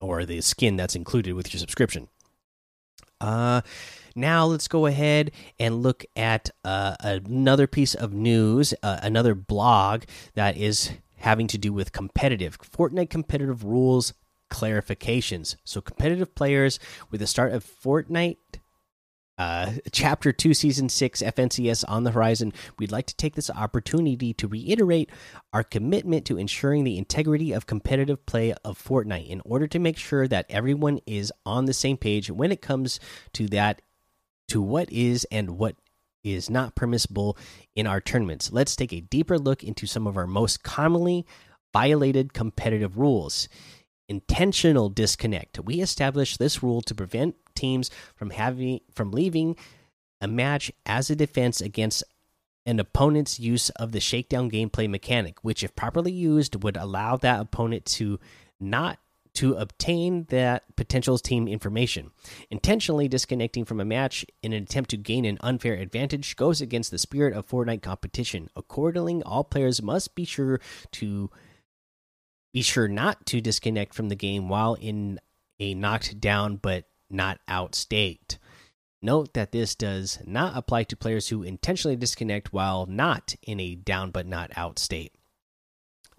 or 0.00 0.24
the 0.24 0.40
skin 0.40 0.76
that's 0.76 0.94
included 0.94 1.32
with 1.32 1.52
your 1.52 1.58
subscription. 1.58 2.06
Uh 3.20 3.62
now 4.14 4.46
let's 4.46 4.68
go 4.68 4.86
ahead 4.86 5.32
and 5.58 5.82
look 5.82 6.04
at 6.16 6.50
uh, 6.64 6.96
another 7.00 7.66
piece 7.66 7.94
of 7.94 8.12
news, 8.12 8.74
uh, 8.82 8.98
another 9.02 9.34
blog 9.34 10.04
that 10.34 10.56
is 10.56 10.90
having 11.18 11.46
to 11.48 11.58
do 11.58 11.72
with 11.72 11.92
competitive 11.92 12.58
Fortnite 12.58 13.10
competitive 13.10 13.64
rules 13.64 14.14
clarifications. 14.50 15.56
So 15.64 15.80
competitive 15.80 16.34
players 16.34 16.78
with 17.10 17.20
the 17.20 17.26
start 17.26 17.52
of 17.52 17.64
Fortnite 17.64 18.36
uh, 19.40 19.72
Chapter 19.90 20.32
2, 20.32 20.52
Season 20.52 20.90
6, 20.90 21.22
FNCS 21.22 21.82
on 21.88 22.04
the 22.04 22.10
horizon, 22.10 22.52
we'd 22.78 22.92
like 22.92 23.06
to 23.06 23.16
take 23.16 23.36
this 23.36 23.48
opportunity 23.48 24.34
to 24.34 24.46
reiterate 24.46 25.08
our 25.54 25.64
commitment 25.64 26.26
to 26.26 26.36
ensuring 26.36 26.84
the 26.84 26.98
integrity 26.98 27.52
of 27.52 27.66
competitive 27.66 28.26
play 28.26 28.52
of 28.66 28.78
Fortnite 28.78 29.30
in 29.30 29.40
order 29.46 29.66
to 29.66 29.78
make 29.78 29.96
sure 29.96 30.28
that 30.28 30.44
everyone 30.50 31.00
is 31.06 31.32
on 31.46 31.64
the 31.64 31.72
same 31.72 31.96
page 31.96 32.30
when 32.30 32.52
it 32.52 32.60
comes 32.60 33.00
to 33.32 33.48
that 33.48 33.80
to 34.50 34.60
what 34.60 34.90
is 34.92 35.26
and 35.30 35.58
what 35.58 35.76
is 36.22 36.50
not 36.50 36.74
permissible 36.74 37.36
in 37.74 37.86
our 37.86 38.00
tournaments. 38.00 38.52
Let's 38.52 38.76
take 38.76 38.92
a 38.92 39.00
deeper 39.00 39.38
look 39.38 39.64
into 39.64 39.86
some 39.86 40.06
of 40.06 40.16
our 40.16 40.26
most 40.26 40.62
commonly 40.62 41.26
violated 41.72 42.32
competitive 42.32 42.98
rules. 42.98 43.48
Intentional 44.08 44.88
disconnect. 44.88 45.60
We 45.60 45.80
established 45.80 46.38
this 46.38 46.62
rule 46.62 46.82
to 46.82 46.94
prevent 46.94 47.36
teams 47.54 47.90
from 48.16 48.30
having 48.30 48.80
from 48.92 49.12
leaving 49.12 49.56
a 50.20 50.28
match 50.28 50.72
as 50.84 51.10
a 51.10 51.16
defense 51.16 51.60
against 51.60 52.02
an 52.66 52.80
opponent's 52.80 53.40
use 53.40 53.70
of 53.70 53.92
the 53.92 54.00
shakedown 54.00 54.50
gameplay 54.50 54.88
mechanic, 54.88 55.38
which, 55.42 55.64
if 55.64 55.74
properly 55.74 56.12
used, 56.12 56.62
would 56.62 56.76
allow 56.76 57.16
that 57.16 57.40
opponent 57.40 57.86
to 57.86 58.18
not 58.58 58.98
to 59.34 59.54
obtain 59.54 60.24
that 60.30 60.64
potential 60.76 61.18
team 61.18 61.46
information. 61.46 62.10
Intentionally 62.50 63.08
disconnecting 63.08 63.64
from 63.64 63.80
a 63.80 63.84
match 63.84 64.24
in 64.42 64.52
an 64.52 64.62
attempt 64.62 64.90
to 64.90 64.96
gain 64.96 65.24
an 65.24 65.38
unfair 65.40 65.74
advantage 65.74 66.36
goes 66.36 66.60
against 66.60 66.90
the 66.90 66.98
spirit 66.98 67.34
of 67.34 67.48
Fortnite 67.48 67.82
competition. 67.82 68.48
Accordingly, 68.56 69.22
all 69.22 69.44
players 69.44 69.82
must 69.82 70.14
be 70.14 70.24
sure 70.24 70.60
to 70.92 71.30
be 72.52 72.62
sure 72.62 72.88
not 72.88 73.26
to 73.26 73.40
disconnect 73.40 73.94
from 73.94 74.08
the 74.08 74.16
game 74.16 74.48
while 74.48 74.74
in 74.74 75.20
a 75.58 75.74
knocked 75.74 76.20
down 76.20 76.56
but 76.56 76.86
not 77.08 77.38
out 77.46 77.74
state. 77.74 78.38
Note 79.02 79.32
that 79.34 79.52
this 79.52 79.74
does 79.74 80.18
not 80.26 80.56
apply 80.56 80.84
to 80.84 80.96
players 80.96 81.28
who 81.28 81.42
intentionally 81.42 81.96
disconnect 81.96 82.52
while 82.52 82.86
not 82.86 83.34
in 83.42 83.58
a 83.58 83.74
down 83.74 84.10
but 84.10 84.26
not 84.26 84.50
out 84.56 84.78
state. 84.78 85.14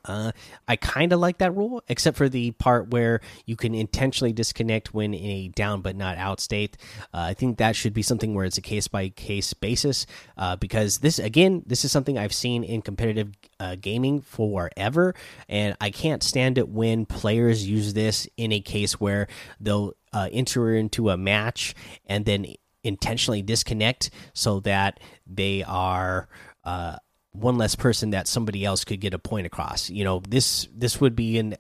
Uh, 0.06 0.32
I 0.68 0.76
kind 0.76 1.14
of 1.14 1.20
like 1.20 1.38
that 1.40 1.56
rule, 1.56 1.84
except 1.88 2.18
for 2.18 2.28
the 2.28 2.52
part 2.52 2.90
where 2.90 3.22
you 3.46 3.56
can 3.56 3.76
intentionally 3.76 4.34
disconnect 4.34 4.94
when 4.94 5.14
in 5.14 5.30
a 5.30 5.48
down 5.50 5.82
but 5.82 5.96
not 5.96 6.18
out 6.18 6.40
state. 6.40 6.78
Uh, 7.14 7.20
I 7.20 7.34
think 7.34 7.58
that 7.58 7.76
should 7.76 7.94
be 7.94 8.02
something 8.02 8.34
where 8.34 8.46
it's 8.46 8.58
a 8.58 8.62
case 8.62 8.88
by 8.88 9.10
case 9.10 9.54
basis, 9.54 10.06
uh, 10.38 10.56
because 10.56 11.00
this 11.00 11.20
again, 11.20 11.64
this 11.66 11.86
is 11.86 11.92
something 11.92 12.18
I've 12.18 12.34
seen 12.34 12.64
in 12.64 12.82
competitive 12.82 13.32
uh, 13.60 13.76
gaming 13.80 14.22
forever, 14.22 15.14
and 15.48 15.76
I 15.80 15.92
can't 15.92 16.24
stand 16.24 16.58
it 16.58 16.70
when 16.70 17.06
players 17.06 17.68
use 17.68 17.94
this 17.94 18.28
in 18.38 18.52
a 18.52 18.60
case 18.60 19.00
where 19.00 19.28
they'll 19.60 19.94
uh, 20.14 20.30
enter 20.32 20.76
into 20.76 21.10
a 21.10 21.18
match 21.18 21.76
and 22.06 22.26
then 22.26 22.48
intentionally 22.84 23.42
disconnect 23.42 24.10
so 24.34 24.60
that 24.62 25.00
they 25.28 25.64
are 25.64 26.28
uh, 26.64 26.98
one 27.34 27.58
less 27.58 27.76
person 27.76 28.12
that 28.12 28.28
somebody 28.28 28.66
else 28.66 28.84
could 28.84 29.00
get 29.00 29.14
a 29.14 29.20
point 29.20 29.48
across. 29.48 29.90
You 29.90 30.04
know, 30.04 30.22
this 30.28 30.68
this 30.76 31.00
would 31.00 31.16
be 31.16 31.38
an 31.38 31.56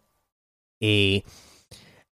a 0.84 1.24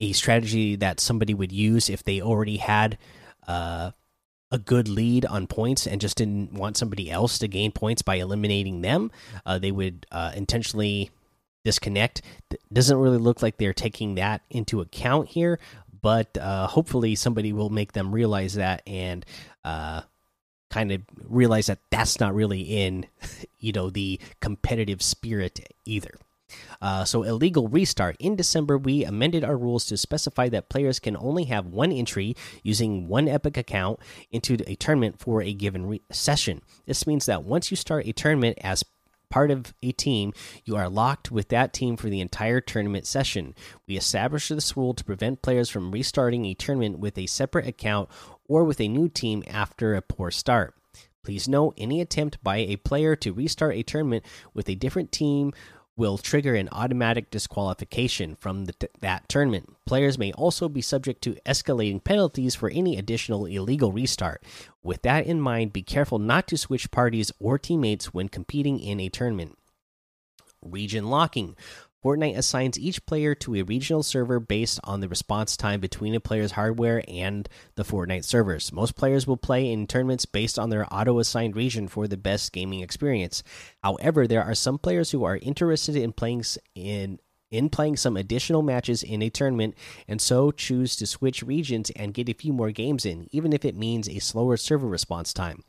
a 0.01 0.13
strategy 0.13 0.77
that 0.77 1.01
somebody 1.01 1.35
would 1.35 1.53
use 1.53 1.89
if 1.89 2.03
they 2.03 2.21
already 2.21 2.57
had 2.57 2.99
uh, 3.47 3.93
a 4.51 4.59
good 4.59 4.89
lead 4.89 5.25
on 5.25 5.47
points 5.47 5.87
and 5.87 6.01
just 6.01 6.17
didn't 6.17 6.53
want 6.53 6.77
somebody 6.77 7.11
else 7.11 7.39
to 7.39 7.49
gain 7.49 7.73
points 7.73 8.03
by 8.03 8.17
eliminating 8.17 8.83
them. 8.83 9.11
Uh, 9.47 9.59
they 9.59 9.71
would 9.71 10.07
uh, 10.11 10.33
intentionally 10.35 11.11
disconnect. 11.65 12.23
Doesn't 12.73 12.99
really 12.99 13.19
look 13.19 13.43
like 13.43 13.57
they're 13.57 13.73
taking 13.73 14.17
that 14.17 14.43
into 14.51 14.81
account 14.81 15.29
here, 15.29 15.59
but 16.03 16.37
uh, 16.37 16.67
hopefully 16.67 17.15
somebody 17.15 17.53
will 17.53 17.71
make 17.71 17.93
them 17.93 18.13
realize 18.13 18.55
that 18.55 18.83
and 18.87 19.25
uh, 19.65 20.03
kind 20.73 20.91
of 20.91 21.03
realize 21.29 21.67
that 21.67 21.79
that's 21.91 22.19
not 22.19 22.35
really 22.35 22.63
in 22.63 23.07
you 23.61 23.73
know 23.73 23.91
the 23.91 24.19
competitive 24.41 25.03
spirit 25.03 25.61
either. 25.85 26.15
Uh, 26.81 27.05
so 27.05 27.23
illegal 27.23 27.69
restart 27.69 28.17
in 28.19 28.37
December, 28.37 28.77
we 28.77 29.05
amended 29.05 29.45
our 29.45 29.57
rules 29.57 29.87
to 29.87 29.97
specify 29.97 30.49
that 30.49 30.69
players 30.69 30.99
can 30.99 31.17
only 31.17 31.45
have 31.45 31.67
one 31.67 31.91
entry 31.93 32.37
using 32.63 33.09
one 33.09 33.27
Epic 33.29 33.57
account 33.57 33.99
into 34.31 34.59
a 34.67 34.75
tournament 34.75 35.19
for 35.19 35.41
a 35.43 35.55
given 35.55 35.99
session. 36.11 36.61
This 36.87 37.07
means 37.07 37.25
that 37.25 37.45
once 37.45 37.71
you 37.71 37.77
start 37.77 38.07
a 38.07 38.13
tournament 38.13 38.59
as 38.61 38.85
part 39.31 39.51
of 39.51 39.73
a 39.83 39.93
team, 39.93 40.35
you 40.65 40.77
are 40.77 40.91
locked 40.91 41.33
with 41.33 41.49
that 41.49 41.73
team 41.73 41.97
for 41.97 42.11
the 42.11 42.21
entire 42.21 42.61
tournament 42.61 43.07
session. 43.07 43.55
We 43.89 43.97
established 43.97 44.51
this 44.51 44.77
rule 44.77 44.93
to 44.93 45.05
prevent 45.05 45.43
players 45.43 45.71
from 45.71 45.91
restarting 45.91 46.45
a 46.45 46.55
tournament 46.55 46.99
with 46.99 47.17
a 47.17 47.27
separate 47.27 47.67
account 47.67 48.11
or 48.53 48.65
with 48.65 48.83
a 48.83 48.89
new 48.89 49.09
team 49.09 49.43
after 49.49 49.95
a 49.95 50.03
poor 50.03 50.31
start. 50.31 50.75
Please 51.25 51.49
note 51.49 51.73
any 51.79 52.03
attempt 52.03 52.37
by 52.45 52.59
a 52.59 52.77
player 52.77 53.17
to 53.17 53.33
restart 53.33 53.75
a 53.75 53.83
tournament 53.83 54.27
with 54.53 54.69
a 54.69 54.75
different 54.75 55.11
team 55.11 55.53
will 55.97 56.19
trigger 56.19 56.55
an 56.55 56.69
automatic 56.71 57.31
disqualification 57.31 58.35
from 58.35 58.67
the, 58.67 58.75
that 59.01 59.27
tournament. 59.27 59.75
Players 59.87 60.19
may 60.19 60.33
also 60.33 60.69
be 60.69 60.83
subject 60.83 61.23
to 61.23 61.37
escalating 61.47 62.05
penalties 62.05 62.55
for 62.55 62.69
any 62.69 62.99
additional 62.99 63.47
illegal 63.47 63.91
restart. 63.91 64.43
With 64.83 65.01
that 65.03 65.27
in 65.27 65.41
mind, 65.41 65.73
be 65.73 65.83
careful 65.83 66.19
not 66.19 66.47
to 66.49 66.59
switch 66.59 66.91
parties 66.91 67.33
or 67.39 67.59
teammates 67.59 68.13
when 68.13 68.29
competing 68.29 68.79
in 68.79 69.01
a 69.01 69.09
tournament. 69.09 69.57
Region 70.63 71.09
locking. 71.09 71.57
Fortnite 72.05 72.37
assigns 72.37 72.79
each 72.79 73.07
player 73.07 73.35
to 73.37 73.55
a 73.55 73.63
regional 73.63 74.03
server 74.03 74.41
based 74.41 74.81
on 74.83 75.01
the 75.01 75.09
response 75.09 75.57
time 75.57 75.79
between 75.79 76.17
a 76.17 76.21
player's 76.21 76.53
hardware 76.53 77.05
and 77.07 77.49
the 77.77 77.85
Fortnite 77.85 78.25
servers. 78.25 78.73
Most 78.73 78.97
players 78.97 79.27
will 79.27 79.37
play 79.37 79.71
in 79.71 79.87
tournaments 79.87 80.27
based 80.27 80.59
on 80.59 80.71
their 80.71 80.93
auto 80.93 81.21
assigned 81.21 81.55
region 81.55 81.87
for 81.87 82.09
the 82.09 82.17
best 82.17 82.53
gaming 82.53 82.81
experience. 82.81 83.45
However, 83.85 84.27
there 84.27 84.43
are 84.43 84.55
some 84.55 84.79
players 84.79 85.13
who 85.13 85.23
are 85.23 85.37
interested 85.37 85.95
in 85.95 86.13
playing 86.13 86.45
in 86.75 87.21
in 87.53 87.69
playing 87.69 87.99
some 87.99 88.17
additional 88.17 88.63
matches 88.63 89.03
in 89.03 89.21
a 89.21 89.29
tournament 89.29 89.75
and 90.09 90.23
so 90.23 90.51
choose 90.51 90.97
to 90.97 91.07
switch 91.07 91.43
regions 91.43 91.91
and 91.91 92.15
get 92.15 92.31
a 92.31 92.33
few 92.33 92.51
more 92.51 92.71
games 92.71 93.05
in, 93.05 93.29
even 93.31 93.53
if 93.53 93.63
it 93.63 93.77
means 93.77 94.09
a 94.09 94.19
slower 94.21 94.57
server 94.57 94.89
response 94.89 95.35
time. 95.35 95.63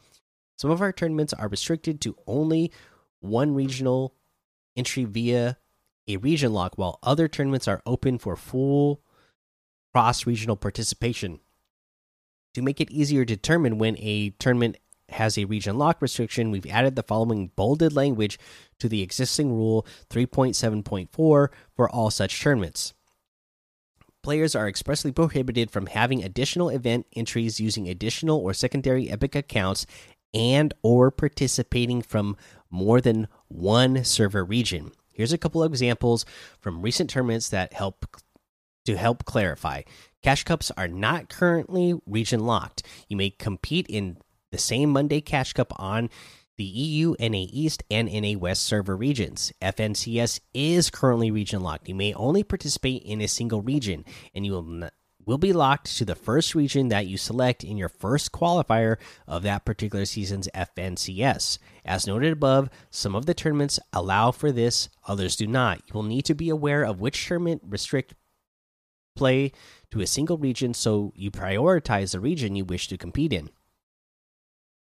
Some 0.57 0.71
of 0.71 0.81
our 0.81 0.93
tournaments 0.93 1.33
are 1.33 1.49
restricted 1.49 1.99
to 2.01 2.15
only 2.25 2.71
one 3.19 3.53
regional 3.53 4.15
entry 4.77 5.03
via 5.03 5.57
a 6.07 6.17
region 6.17 6.53
lock, 6.53 6.77
while 6.77 6.99
other 7.03 7.27
tournaments 7.27 7.67
are 7.67 7.81
open 7.85 8.17
for 8.17 8.35
full 8.35 9.01
cross 9.93 10.25
regional 10.25 10.55
participation. 10.55 11.39
To 12.55 12.61
make 12.61 12.81
it 12.81 12.91
easier 12.91 13.25
to 13.25 13.35
determine 13.35 13.77
when 13.77 13.97
a 13.97 14.31
tournament 14.31 14.77
has 15.09 15.37
a 15.37 15.45
region 15.45 15.77
lock 15.77 16.01
restriction, 16.01 16.51
we've 16.51 16.65
added 16.67 16.95
the 16.95 17.03
following 17.03 17.51
bolded 17.55 17.93
language 17.93 18.39
to 18.79 18.89
the 18.89 19.01
existing 19.01 19.51
rule 19.51 19.85
3.7.4 20.09 21.09
for 21.11 21.89
all 21.89 22.11
such 22.11 22.41
tournaments. 22.41 22.93
Players 24.23 24.55
are 24.55 24.69
expressly 24.69 25.11
prohibited 25.11 25.69
from 25.69 25.87
having 25.87 26.23
additional 26.23 26.69
event 26.69 27.05
entries 27.15 27.59
using 27.59 27.89
additional 27.89 28.39
or 28.39 28.53
secondary 28.53 29.09
epic 29.09 29.35
accounts 29.35 29.85
and 30.33 30.73
or 30.81 31.11
participating 31.11 32.01
from 32.01 32.37
more 32.71 33.01
than 33.01 33.27
one 33.49 34.03
server 34.03 34.43
region. 34.43 34.91
Here's 35.13 35.33
a 35.33 35.37
couple 35.37 35.63
of 35.63 35.71
examples 35.71 36.25
from 36.59 36.81
recent 36.81 37.09
tournaments 37.09 37.49
that 37.49 37.73
help 37.73 38.05
to 38.85 38.97
help 38.97 39.25
clarify. 39.25 39.83
Cash 40.21 40.43
cups 40.43 40.71
are 40.75 40.87
not 40.87 41.29
currently 41.29 41.99
region 42.05 42.41
locked. 42.41 42.83
You 43.07 43.17
may 43.17 43.29
compete 43.29 43.87
in 43.87 44.17
the 44.51 44.57
same 44.57 44.89
Monday 44.89 45.21
Cash 45.21 45.53
Cup 45.53 45.73
on 45.79 46.09
the 46.57 46.63
EU, 46.63 47.15
NA 47.19 47.45
East, 47.49 47.83
and 47.89 48.11
NA 48.11 48.37
West 48.37 48.63
server 48.63 48.95
regions. 48.95 49.51
FNCS 49.61 50.39
is 50.53 50.89
currently 50.89 51.31
region 51.31 51.61
locked. 51.61 51.89
You 51.89 51.95
may 51.95 52.13
only 52.13 52.43
participate 52.43 53.03
in 53.03 53.21
a 53.21 53.27
single 53.27 53.61
region, 53.61 54.05
and 54.35 54.45
you 54.45 54.51
will 54.53 54.89
will 55.25 55.37
be 55.37 55.53
locked 55.53 55.95
to 55.97 56.05
the 56.05 56.15
first 56.15 56.55
region 56.55 56.89
that 56.89 57.07
you 57.07 57.17
select 57.17 57.63
in 57.63 57.77
your 57.77 57.89
first 57.89 58.31
qualifier 58.31 58.97
of 59.27 59.43
that 59.43 59.65
particular 59.65 60.05
season's 60.05 60.49
FNCS. 60.53 61.57
As 61.85 62.07
noted 62.07 62.33
above, 62.33 62.69
some 62.89 63.15
of 63.15 63.25
the 63.25 63.33
tournaments 63.33 63.79
allow 63.91 64.31
for 64.31 64.51
this, 64.51 64.89
others 65.07 65.35
do 65.35 65.47
not. 65.47 65.81
You 65.87 65.93
will 65.93 66.03
need 66.03 66.25
to 66.25 66.33
be 66.33 66.49
aware 66.49 66.83
of 66.83 66.99
which 67.01 67.25
tournament 67.25 67.61
restrict 67.67 68.15
play 69.15 69.51
to 69.91 70.01
a 70.01 70.07
single 70.07 70.37
region 70.37 70.73
so 70.73 71.13
you 71.15 71.31
prioritize 71.31 72.11
the 72.11 72.19
region 72.19 72.55
you 72.55 72.65
wish 72.65 72.87
to 72.87 72.97
compete 72.97 73.33
in. 73.33 73.49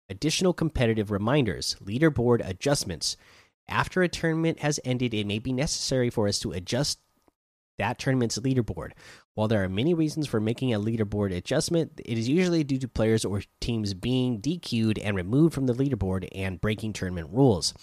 Additional 0.10 0.54
competitive 0.54 1.10
reminders, 1.10 1.76
leaderboard 1.84 2.48
adjustments. 2.48 3.16
After 3.68 4.04
a 4.04 4.10
tournament 4.10 4.60
has 4.60 4.80
ended, 4.84 5.14
it 5.14 5.26
may 5.26 5.40
be 5.40 5.54
necessary 5.54 6.10
for 6.10 6.28
us 6.28 6.40
to 6.40 6.52
adjust 6.52 7.00
that 7.82 7.98
tournament's 7.98 8.38
leaderboard. 8.38 8.92
While 9.34 9.48
there 9.48 9.64
are 9.64 9.70
many 9.70 9.96
reasons 9.96 10.28
for 10.28 10.40
making 10.40 10.72
a 10.72 10.80
leaderboard 10.80 11.36
adjustment, 11.36 12.00
it 12.06 12.16
is 12.16 12.30
usually 12.30 12.64
due 12.64 12.78
to 12.78 12.88
players 12.88 13.26
or 13.26 13.42
teams 13.60 13.96
being 13.96 14.40
DQ'd 14.40 15.00
and 15.00 15.16
removed 15.16 15.56
from 15.56 15.66
the 15.66 15.74
leaderboard 15.74 16.28
and 16.34 16.62
breaking 16.62 16.94
tournament 16.94 17.30
rules. 17.32 17.74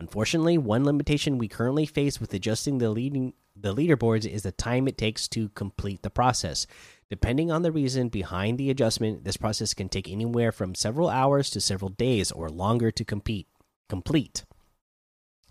Unfortunately, 0.00 0.58
one 0.58 0.84
limitation 0.84 1.38
we 1.38 1.48
currently 1.48 1.86
face 1.86 2.20
with 2.20 2.34
adjusting 2.34 2.76
the 2.76 2.90
leading 2.90 3.32
the 3.56 3.74
leaderboards 3.74 4.26
is 4.26 4.42
the 4.42 4.52
time 4.52 4.86
it 4.86 4.98
takes 4.98 5.26
to 5.28 5.48
complete 5.50 6.02
the 6.02 6.10
process. 6.10 6.66
Depending 7.10 7.50
on 7.50 7.62
the 7.62 7.72
reason 7.72 8.10
behind 8.10 8.58
the 8.58 8.70
adjustment, 8.70 9.24
this 9.24 9.38
process 9.38 9.72
can 9.72 9.88
take 9.88 10.10
anywhere 10.10 10.52
from 10.52 10.74
several 10.74 11.08
hours 11.08 11.48
to 11.50 11.60
several 11.60 11.88
days 11.88 12.30
or 12.30 12.50
longer 12.50 12.90
to 12.92 13.04
compete 13.04 13.48
complete. 13.88 14.44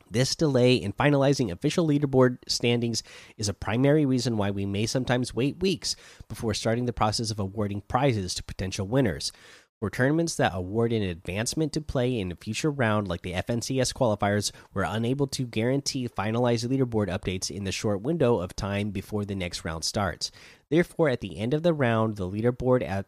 This 0.10 0.36
delay 0.36 0.76
in 0.76 0.94
finalizing 0.94 1.52
official 1.52 1.88
leaderboard 1.88 2.38
standings 2.48 3.04
is 3.38 3.50
a 3.50 3.54
primary 3.54 4.06
reason 4.06 4.38
why 4.38 4.52
we 4.52 4.66
may 4.66 4.86
sometimes 4.86 5.34
wait 5.34 5.60
weeks 5.62 5.96
before 6.28 6.54
starting 6.54 6.86
the 6.86 6.94
process 6.94 7.32
of 7.32 7.40
awarding 7.40 7.82
prizes 7.82 8.34
to 8.36 8.44
potential 8.44 8.88
winners. 8.88 9.32
For 9.80 9.92
tournaments 9.92 10.36
that 10.36 10.56
award 10.56 10.92
an 10.92 11.04
advancement 11.04 11.72
to 11.74 11.82
play 11.82 12.20
in 12.20 12.32
a 12.32 12.36
future 12.36 12.72
round, 12.72 13.08
like 13.08 13.22
the 13.22 13.34
FNCS 13.34 13.94
qualifiers, 13.94 14.52
we're 14.74 14.82
unable 14.82 15.28
to 15.28 15.46
guarantee 15.46 16.10
finalized 16.10 16.68
leaderboard 16.68 17.10
updates 17.10 17.52
in 17.52 17.64
the 17.64 17.72
short 17.72 18.02
window 18.02 18.40
of 18.40 18.56
time 18.56 18.90
before 18.90 19.24
the 19.24 19.36
next 19.36 19.64
round 19.64 19.84
starts. 19.84 20.32
Therefore, 20.72 21.10
at 21.10 21.22
the 21.22 21.38
end 21.38 21.54
of 21.54 21.62
the 21.62 21.74
round, 21.76 22.16
the 22.16 22.28
leaderboard 22.28 22.82
at 22.82 23.06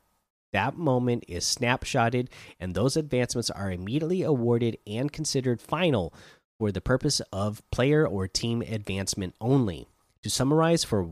that 0.53 0.77
moment 0.77 1.25
is 1.27 1.43
snapshotted, 1.43 2.27
and 2.59 2.73
those 2.73 2.95
advancements 2.97 3.49
are 3.49 3.71
immediately 3.71 4.21
awarded 4.21 4.77
and 4.85 5.11
considered 5.11 5.61
final 5.61 6.13
for 6.59 6.71
the 6.71 6.81
purpose 6.81 7.21
of 7.31 7.63
player 7.71 8.05
or 8.05 8.27
team 8.27 8.61
advancement 8.61 9.33
only. 9.41 9.87
To 10.23 10.29
summarize, 10.29 10.83
for 10.83 11.09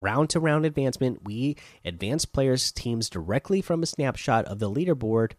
round 0.00 0.30
to 0.30 0.40
round 0.40 0.64
advancement, 0.64 1.24
we 1.24 1.56
advance 1.84 2.24
players' 2.24 2.70
teams 2.70 3.10
directly 3.10 3.60
from 3.60 3.82
a 3.82 3.86
snapshot 3.86 4.44
of 4.44 4.60
the 4.60 4.70
leaderboard 4.70 5.32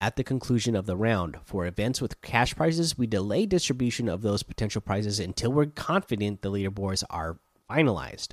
at 0.00 0.16
the 0.16 0.24
conclusion 0.24 0.76
of 0.76 0.86
the 0.86 0.96
round. 0.96 1.36
For 1.44 1.66
events 1.66 2.00
with 2.00 2.20
cash 2.20 2.54
prizes, 2.54 2.96
we 2.96 3.06
delay 3.06 3.46
distribution 3.46 4.08
of 4.08 4.22
those 4.22 4.42
potential 4.42 4.80
prizes 4.80 5.18
until 5.18 5.52
we're 5.52 5.66
confident 5.66 6.42
the 6.42 6.50
leaderboards 6.50 7.02
are 7.10 7.38
finalized. 7.68 8.28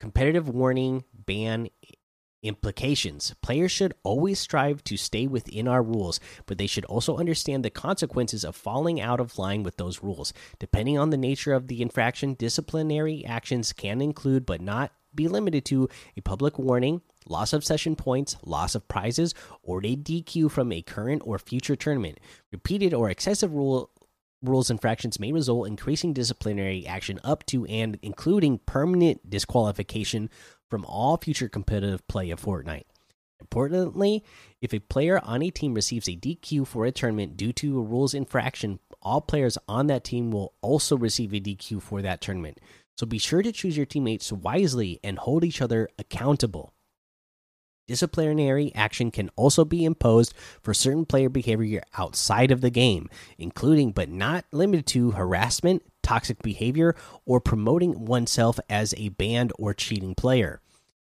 Competitive 0.00 0.48
warning 0.48 1.04
ban 1.14 1.68
Implications 2.44 3.34
Players 3.42 3.72
should 3.72 3.94
always 4.02 4.38
strive 4.38 4.84
to 4.84 4.96
stay 4.98 5.26
within 5.26 5.66
our 5.66 5.82
rules, 5.82 6.20
but 6.46 6.58
they 6.58 6.66
should 6.66 6.84
also 6.84 7.16
understand 7.16 7.64
the 7.64 7.70
consequences 7.70 8.44
of 8.44 8.54
falling 8.54 9.00
out 9.00 9.18
of 9.18 9.38
line 9.38 9.62
with 9.62 9.78
those 9.78 10.02
rules. 10.02 10.32
Depending 10.58 10.98
on 10.98 11.08
the 11.08 11.16
nature 11.16 11.54
of 11.54 11.68
the 11.68 11.80
infraction, 11.80 12.34
disciplinary 12.34 13.24
actions 13.24 13.72
can 13.72 14.02
include, 14.02 14.44
but 14.44 14.60
not 14.60 14.92
be 15.14 15.26
limited 15.26 15.64
to, 15.64 15.88
a 16.16 16.20
public 16.20 16.58
warning, 16.58 17.00
loss 17.26 17.52
of 17.52 17.64
session 17.64 17.96
points, 17.96 18.36
loss 18.44 18.74
of 18.74 18.86
prizes, 18.88 19.34
or 19.62 19.78
a 19.78 19.96
DQ 19.96 20.50
from 20.50 20.70
a 20.70 20.82
current 20.82 21.22
or 21.24 21.38
future 21.38 21.76
tournament. 21.76 22.20
Repeated 22.52 22.92
or 22.92 23.08
excessive 23.08 23.54
rule 23.54 23.90
rules 24.42 24.70
infractions 24.70 25.18
may 25.18 25.32
result 25.32 25.66
in 25.66 25.72
increasing 25.72 26.12
disciplinary 26.12 26.86
action 26.86 27.18
up 27.24 27.46
to 27.46 27.64
and 27.64 27.98
including 28.02 28.58
permanent 28.66 29.30
disqualification 29.30 30.28
from 30.74 30.84
all 30.86 31.16
future 31.16 31.48
competitive 31.48 32.04
play 32.08 32.30
of 32.30 32.42
Fortnite. 32.42 32.82
Importantly, 33.40 34.24
if 34.60 34.74
a 34.74 34.80
player 34.80 35.20
on 35.22 35.40
a 35.40 35.50
team 35.50 35.72
receives 35.72 36.08
a 36.08 36.16
DQ 36.16 36.66
for 36.66 36.84
a 36.84 36.90
tournament 36.90 37.36
due 37.36 37.52
to 37.52 37.78
a 37.78 37.82
rules 37.82 38.12
infraction, 38.12 38.80
all 39.00 39.20
players 39.20 39.56
on 39.68 39.86
that 39.86 40.02
team 40.02 40.32
will 40.32 40.52
also 40.62 40.96
receive 40.96 41.32
a 41.32 41.38
DQ 41.38 41.80
for 41.80 42.02
that 42.02 42.20
tournament. 42.20 42.58
So 42.98 43.06
be 43.06 43.18
sure 43.18 43.40
to 43.40 43.52
choose 43.52 43.76
your 43.76 43.86
teammates 43.86 44.32
wisely 44.32 44.98
and 45.04 45.16
hold 45.16 45.44
each 45.44 45.62
other 45.62 45.88
accountable. 45.96 46.74
Disciplinary 47.86 48.74
action 48.74 49.12
can 49.12 49.30
also 49.36 49.64
be 49.64 49.84
imposed 49.84 50.34
for 50.60 50.74
certain 50.74 51.04
player 51.04 51.28
behavior 51.28 51.82
outside 51.98 52.50
of 52.50 52.62
the 52.62 52.70
game, 52.70 53.08
including 53.38 53.92
but 53.92 54.08
not 54.08 54.44
limited 54.50 54.86
to 54.86 55.12
harassment, 55.12 55.84
toxic 56.02 56.42
behavior, 56.42 56.96
or 57.26 57.40
promoting 57.40 58.06
oneself 58.06 58.58
as 58.68 58.92
a 58.96 59.10
banned 59.10 59.52
or 59.56 59.72
cheating 59.72 60.16
player. 60.16 60.62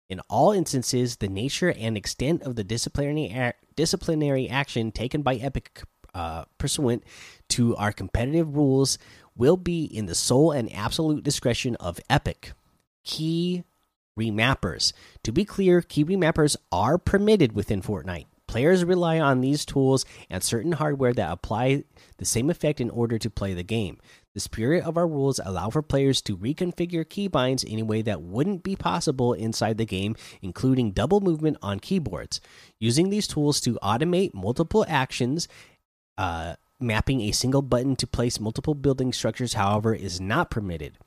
In 0.08 0.20
all 0.28 0.52
instances, 0.52 1.16
the 1.16 1.28
nature 1.28 1.72
and 1.76 1.96
extent 1.96 2.42
of 2.42 2.56
the 2.56 2.64
disciplinary 2.64 3.52
disciplinary 3.74 4.48
action 4.48 4.92
taken 4.92 5.22
by 5.22 5.34
Epic 5.36 5.82
uh, 6.14 6.44
pursuant 6.58 7.04
to 7.48 7.76
our 7.76 7.92
competitive 7.92 8.56
rules 8.56 8.98
will 9.36 9.56
be 9.56 9.84
in 9.84 10.06
the 10.06 10.14
sole 10.14 10.52
and 10.52 10.72
absolute 10.72 11.22
discretion 11.22 11.76
of 11.76 12.00
Epic. 12.08 12.52
Key 13.04 13.64
remappers. 14.18 14.92
To 15.24 15.32
be 15.32 15.44
clear, 15.44 15.82
key 15.82 16.04
remappers 16.04 16.56
are 16.72 16.96
permitted 16.98 17.52
within 17.52 17.82
Fortnite. 17.82 18.26
Players 18.48 18.84
rely 18.84 19.18
on 19.18 19.40
these 19.40 19.64
tools 19.64 20.04
and 20.30 20.42
certain 20.42 20.72
hardware 20.72 21.12
that 21.12 21.32
apply 21.32 21.84
the 22.18 22.24
same 22.24 22.48
effect 22.48 22.80
in 22.80 22.90
order 22.90 23.18
to 23.18 23.28
play 23.28 23.54
the 23.54 23.62
game. 23.62 23.98
The 24.34 24.40
spirit 24.40 24.84
of 24.84 24.96
our 24.96 25.08
rules 25.08 25.40
allow 25.44 25.70
for 25.70 25.82
players 25.82 26.20
to 26.22 26.36
reconfigure 26.36 27.04
keybinds 27.04 27.64
in 27.64 27.78
a 27.78 27.84
way 27.84 28.02
that 28.02 28.22
wouldn't 28.22 28.62
be 28.62 28.76
possible 28.76 29.32
inside 29.32 29.78
the 29.78 29.86
game, 29.86 30.14
including 30.42 30.92
double 30.92 31.20
movement 31.20 31.56
on 31.62 31.80
keyboards. 31.80 32.40
Using 32.78 33.10
these 33.10 33.26
tools 33.26 33.60
to 33.62 33.78
automate 33.82 34.34
multiple 34.34 34.84
actions, 34.86 35.48
uh, 36.18 36.56
mapping 36.78 37.22
a 37.22 37.32
single 37.32 37.62
button 37.62 37.96
to 37.96 38.06
place 38.06 38.38
multiple 38.38 38.74
building 38.74 39.12
structures, 39.12 39.54
however, 39.54 39.94
is 39.94 40.20
not 40.20 40.50
permitted. 40.50 40.98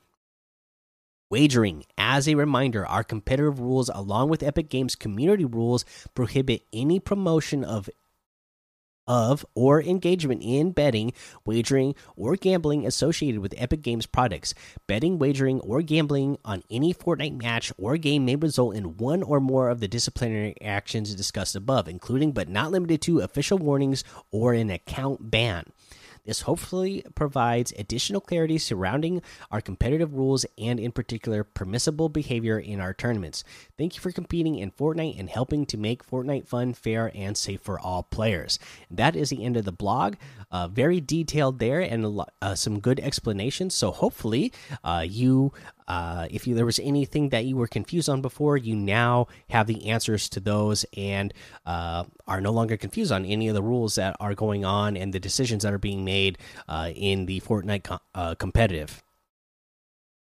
Wagering. 1.31 1.85
As 1.95 2.27
a 2.27 2.33
reminder, 2.33 2.87
our 2.87 3.03
competitive 3.03 3.59
rules, 3.59 3.89
along 3.93 4.29
with 4.29 4.41
Epic 4.41 4.67
Games' 4.67 4.95
community 4.95 5.45
rules, 5.45 5.85
prohibit 6.15 6.65
any 6.73 6.99
promotion 6.99 7.63
of 7.63 7.89
of 9.09 9.43
or 9.55 9.81
engagement 9.81 10.41
in 10.43 10.71
betting, 10.71 11.11
wagering, 11.43 11.95
or 12.15 12.35
gambling 12.35 12.85
associated 12.85 13.41
with 13.41 13.55
Epic 13.57 13.81
Games 13.81 14.05
products. 14.05 14.53
Betting, 14.85 15.17
wagering, 15.17 15.59
or 15.61 15.81
gambling 15.81 16.37
on 16.45 16.63
any 16.69 16.93
Fortnite 16.93 17.41
match 17.41 17.73
or 17.77 17.97
game 17.97 18.23
may 18.25 18.35
result 18.35 18.75
in 18.75 18.97
one 18.97 19.23
or 19.23 19.39
more 19.39 19.69
of 19.69 19.79
the 19.79 19.87
disciplinary 19.87 20.55
actions 20.61 21.15
discussed 21.15 21.55
above, 21.55 21.87
including 21.87 22.31
but 22.31 22.49
not 22.49 22.71
limited 22.71 23.01
to 23.01 23.19
official 23.19 23.57
warnings 23.57 24.03
or 24.31 24.53
an 24.53 24.69
account 24.69 25.31
ban. 25.31 25.65
This 26.25 26.41
hopefully 26.41 27.03
provides 27.15 27.73
additional 27.77 28.21
clarity 28.21 28.57
surrounding 28.57 29.21
our 29.51 29.61
competitive 29.61 30.13
rules 30.13 30.45
and, 30.57 30.79
in 30.79 30.91
particular, 30.91 31.43
permissible 31.43 32.09
behavior 32.09 32.59
in 32.59 32.79
our 32.79 32.93
tournaments. 32.93 33.43
Thank 33.77 33.95
you 33.95 34.01
for 34.01 34.11
competing 34.11 34.55
in 34.55 34.71
Fortnite 34.71 35.19
and 35.19 35.29
helping 35.29 35.65
to 35.67 35.77
make 35.77 36.05
Fortnite 36.05 36.47
fun, 36.47 36.73
fair, 36.73 37.11
and 37.15 37.37
safe 37.37 37.61
for 37.61 37.79
all 37.79 38.03
players. 38.03 38.59
That 38.89 39.15
is 39.15 39.29
the 39.29 39.43
end 39.43 39.57
of 39.57 39.65
the 39.65 39.71
blog. 39.71 40.15
Uh, 40.51 40.67
very 40.67 40.99
detailed 40.99 41.59
there 41.59 41.79
and 41.79 42.21
uh, 42.41 42.55
some 42.55 42.79
good 42.79 42.99
explanations. 42.99 43.75
So, 43.75 43.91
hopefully, 43.91 44.51
uh, 44.83 45.05
you 45.07 45.53
uh, 45.89 46.27
if 46.29 46.45
you, 46.45 46.53
there 46.53 46.67
was 46.67 46.79
anything 46.79 47.29
that 47.29 47.45
you 47.45 47.57
were 47.57 47.67
confused 47.67 48.07
on 48.07 48.21
before, 48.21 48.55
you 48.55 48.75
now 48.75 49.27
have 49.49 49.65
the 49.65 49.89
answers 49.89 50.29
to 50.29 50.39
those 50.39 50.85
and 50.95 51.33
uh, 51.65 52.03
are 52.27 52.39
no 52.39 52.51
longer 52.51 52.77
confused 52.77 53.11
on 53.11 53.25
any 53.25 53.47
of 53.47 53.55
the 53.55 53.63
rules 53.63 53.95
that 53.95 54.15
are 54.19 54.35
going 54.35 54.63
on 54.63 54.95
and 54.95 55.13
the 55.13 55.19
decisions 55.19 55.63
that 55.63 55.73
are 55.73 55.79
being 55.79 56.05
made 56.05 56.37
uh, 56.67 56.91
in 56.95 57.25
the 57.25 57.41
Fortnite 57.41 57.99
uh, 58.13 58.35
competitive. 58.35 59.01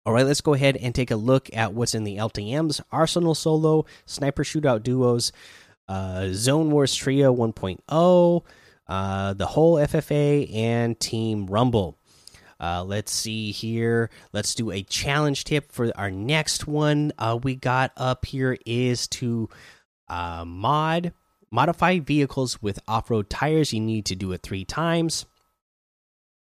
All 0.06 0.14
right, 0.14 0.26
let's 0.26 0.40
go 0.40 0.54
ahead 0.54 0.78
and 0.78 0.96
take 0.96 1.12
a 1.12 1.18
look 1.18 1.50
at 1.54 1.74
what's 1.74 1.94
in 1.94 2.06
the 2.06 2.16
LTMs 2.16 2.80
Arsenal 2.90 3.36
Solo, 3.36 3.86
Sniper 4.06 4.46
Shootout 4.46 4.84
Duos, 4.84 5.34
uh, 5.90 6.30
Zone 6.32 6.72
Wars 6.72 6.96
Trio 6.96 7.36
1.0, 7.36 8.44
uh, 8.88 9.34
the 9.34 9.46
whole 9.48 9.76
FFA, 9.76 10.56
and 10.56 10.98
Team 10.98 11.48
Rumble. 11.48 11.98
Uh, 12.60 12.84
let's 12.84 13.12
see 13.12 13.52
here. 13.52 14.10
Let's 14.34 14.56
do 14.56 14.72
a 14.72 14.84
challenge 14.84 15.44
tip 15.44 15.72
for 15.72 15.92
our 15.96 16.12
next 16.12 16.68
one. 16.68 17.12
Uh, 17.18 17.40
we 17.42 17.56
got 17.56 17.92
up 17.98 18.26
here 18.26 18.58
is 18.66 19.08
to 19.08 19.50
uh, 20.08 20.44
mod 20.46 21.14
modify 21.50 22.00
vehicles 22.00 22.62
with 22.62 22.80
off-road 22.88 23.30
tires. 23.30 23.74
You 23.74 23.80
need 23.80 24.06
to 24.06 24.16
do 24.16 24.32
it 24.34 24.42
three 24.44 24.66
times. 24.66 25.26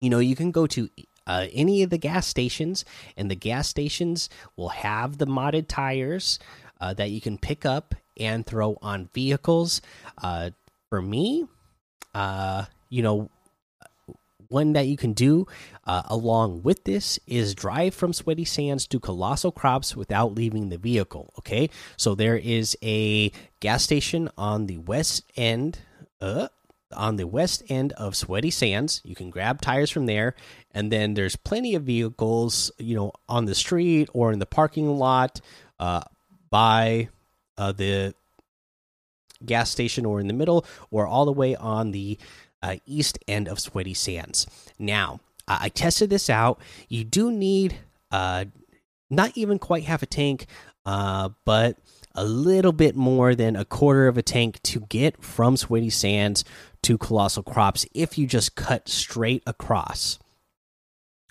You 0.01 0.09
know, 0.09 0.19
you 0.19 0.35
can 0.35 0.51
go 0.51 0.67
to 0.67 0.89
uh, 1.27 1.47
any 1.53 1.83
of 1.83 1.89
the 1.89 1.97
gas 1.97 2.25
stations, 2.27 2.85
and 3.15 3.29
the 3.29 3.35
gas 3.35 3.67
stations 3.67 4.29
will 4.55 4.69
have 4.69 5.17
the 5.17 5.27
modded 5.27 5.67
tires 5.67 6.39
uh, 6.81 6.93
that 6.95 7.11
you 7.11 7.21
can 7.21 7.37
pick 7.37 7.65
up 7.65 7.95
and 8.17 8.45
throw 8.45 8.77
on 8.81 9.09
vehicles. 9.13 9.81
Uh, 10.21 10.49
for 10.89 11.01
me, 11.01 11.45
uh, 12.15 12.65
you 12.89 13.03
know, 13.03 13.29
one 14.49 14.73
that 14.73 14.87
you 14.87 14.97
can 14.97 15.13
do 15.13 15.47
uh, 15.85 16.03
along 16.05 16.63
with 16.63 16.83
this 16.83 17.19
is 17.25 17.55
drive 17.55 17.93
from 17.93 18.11
sweaty 18.11 18.45
sands 18.45 18.85
to 18.87 18.99
colossal 18.99 19.51
crops 19.51 19.95
without 19.95 20.35
leaving 20.35 20.69
the 20.69 20.77
vehicle 20.77 21.33
okay? 21.37 21.69
So 21.97 22.15
there 22.15 22.37
is 22.37 22.77
a 22.83 23.31
gas 23.59 23.83
station 23.83 24.29
on 24.37 24.65
the 24.65 24.77
west 24.77 25.23
end 25.37 25.79
uh, 26.19 26.49
on 26.91 27.17
the 27.17 27.27
west 27.27 27.61
end 27.69 27.93
of 27.93 28.15
sweaty 28.15 28.49
sands. 28.49 29.01
You 29.05 29.15
can 29.15 29.29
grab 29.29 29.61
tires 29.61 29.91
from 29.91 30.07
there 30.07 30.35
and 30.71 30.91
then 30.91 31.13
there's 31.13 31.35
plenty 31.35 31.75
of 31.75 31.83
vehicles 31.83 32.71
you 32.77 32.95
know 32.95 33.13
on 33.27 33.45
the 33.45 33.55
street 33.55 34.09
or 34.13 34.31
in 34.31 34.39
the 34.39 34.45
parking 34.45 34.89
lot 34.97 35.39
uh, 35.79 36.01
by 36.49 37.09
uh, 37.57 37.71
the 37.71 38.13
gas 39.45 39.69
station 39.69 40.05
or 40.05 40.19
in 40.19 40.27
the 40.27 40.33
middle 40.33 40.65
or 40.91 41.07
all 41.07 41.25
the 41.25 41.31
way 41.31 41.55
on 41.55 41.91
the 41.91 42.17
uh, 42.61 42.77
east 42.85 43.19
end 43.27 43.47
of 43.47 43.59
Sweaty 43.59 43.93
Sands. 43.93 44.47
Now, 44.77 45.19
I 45.47 45.69
tested 45.69 46.09
this 46.09 46.29
out. 46.29 46.59
You 46.87 47.03
do 47.03 47.31
need 47.31 47.77
uh, 48.11 48.45
not 49.09 49.31
even 49.35 49.59
quite 49.59 49.83
half 49.83 50.03
a 50.03 50.05
tank, 50.05 50.45
uh, 50.85 51.29
but 51.45 51.77
a 52.15 52.23
little 52.23 52.71
bit 52.71 52.95
more 52.95 53.35
than 53.35 53.55
a 53.55 53.65
quarter 53.65 54.07
of 54.07 54.17
a 54.17 54.21
tank 54.21 54.61
to 54.63 54.81
get 54.81 55.23
from 55.23 55.57
Sweaty 55.57 55.89
Sands 55.89 56.43
to 56.83 56.97
Colossal 56.97 57.43
Crops 57.43 57.85
if 57.93 58.17
you 58.17 58.27
just 58.27 58.55
cut 58.55 58.87
straight 58.87 59.43
across. 59.47 60.19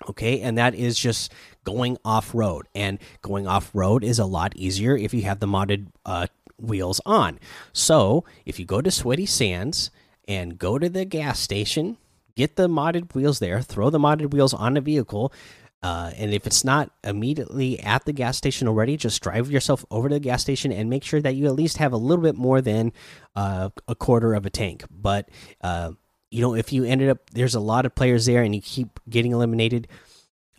Okay, 0.09 0.39
and 0.39 0.57
that 0.57 0.75
is 0.75 0.97
just 0.97 1.31
going 1.65 1.97
off 2.05 2.33
road. 2.33 2.67
And 2.73 2.99
going 3.21 3.47
off 3.47 3.69
road 3.73 4.03
is 4.03 4.17
a 4.17 4.25
lot 4.25 4.55
easier 4.55 4.95
if 4.97 5.13
you 5.13 5.23
have 5.23 5.39
the 5.39 5.45
modded 5.45 5.87
uh, 6.05 6.27
wheels 6.57 7.01
on. 7.05 7.39
So 7.73 8.23
if 8.45 8.59
you 8.59 8.65
go 8.65 8.81
to 8.81 8.91
Sweaty 8.91 9.25
Sands 9.25 9.91
and 10.29 10.59
go 10.59 10.77
to 10.77 10.87
the 10.87 11.03
gas 11.03 11.39
station, 11.39 11.97
get 12.35 12.55
the 12.55 12.69
modded 12.69 13.13
wheels 13.15 13.39
there, 13.39 13.61
throw 13.61 13.89
the 13.89 13.99
modded 13.99 14.31
wheels 14.31 14.53
on 14.53 14.75
the 14.75 14.81
vehicle. 14.81 15.33
Uh, 15.81 16.11
and 16.17 16.33
if 16.33 16.45
it's 16.45 16.63
not 16.63 16.91
immediately 17.03 17.79
at 17.79 18.05
the 18.05 18.13
gas 18.13 18.37
station 18.37 18.67
already, 18.67 18.95
just 18.95 19.23
drive 19.23 19.49
yourself 19.49 19.83
over 19.89 20.07
to 20.07 20.15
the 20.15 20.19
gas 20.19 20.41
station 20.41 20.71
and 20.71 20.89
make 20.89 21.03
sure 21.03 21.21
that 21.21 21.35
you 21.35 21.47
at 21.47 21.55
least 21.55 21.77
have 21.77 21.93
a 21.93 21.97
little 21.97 22.23
bit 22.23 22.35
more 22.35 22.61
than 22.61 22.93
uh, 23.35 23.69
a 23.87 23.95
quarter 23.95 24.33
of 24.33 24.45
a 24.45 24.49
tank. 24.49 24.83
But 24.91 25.29
uh, 25.61 25.93
you 26.29 26.41
know, 26.41 26.53
if 26.53 26.71
you 26.71 26.83
ended 26.83 27.09
up 27.09 27.29
there's 27.31 27.55
a 27.55 27.59
lot 27.59 27.85
of 27.85 27.95
players 27.95 28.25
there 28.25 28.43
and 28.43 28.53
you 28.53 28.61
keep 28.61 28.99
getting 29.09 29.31
eliminated, 29.31 29.87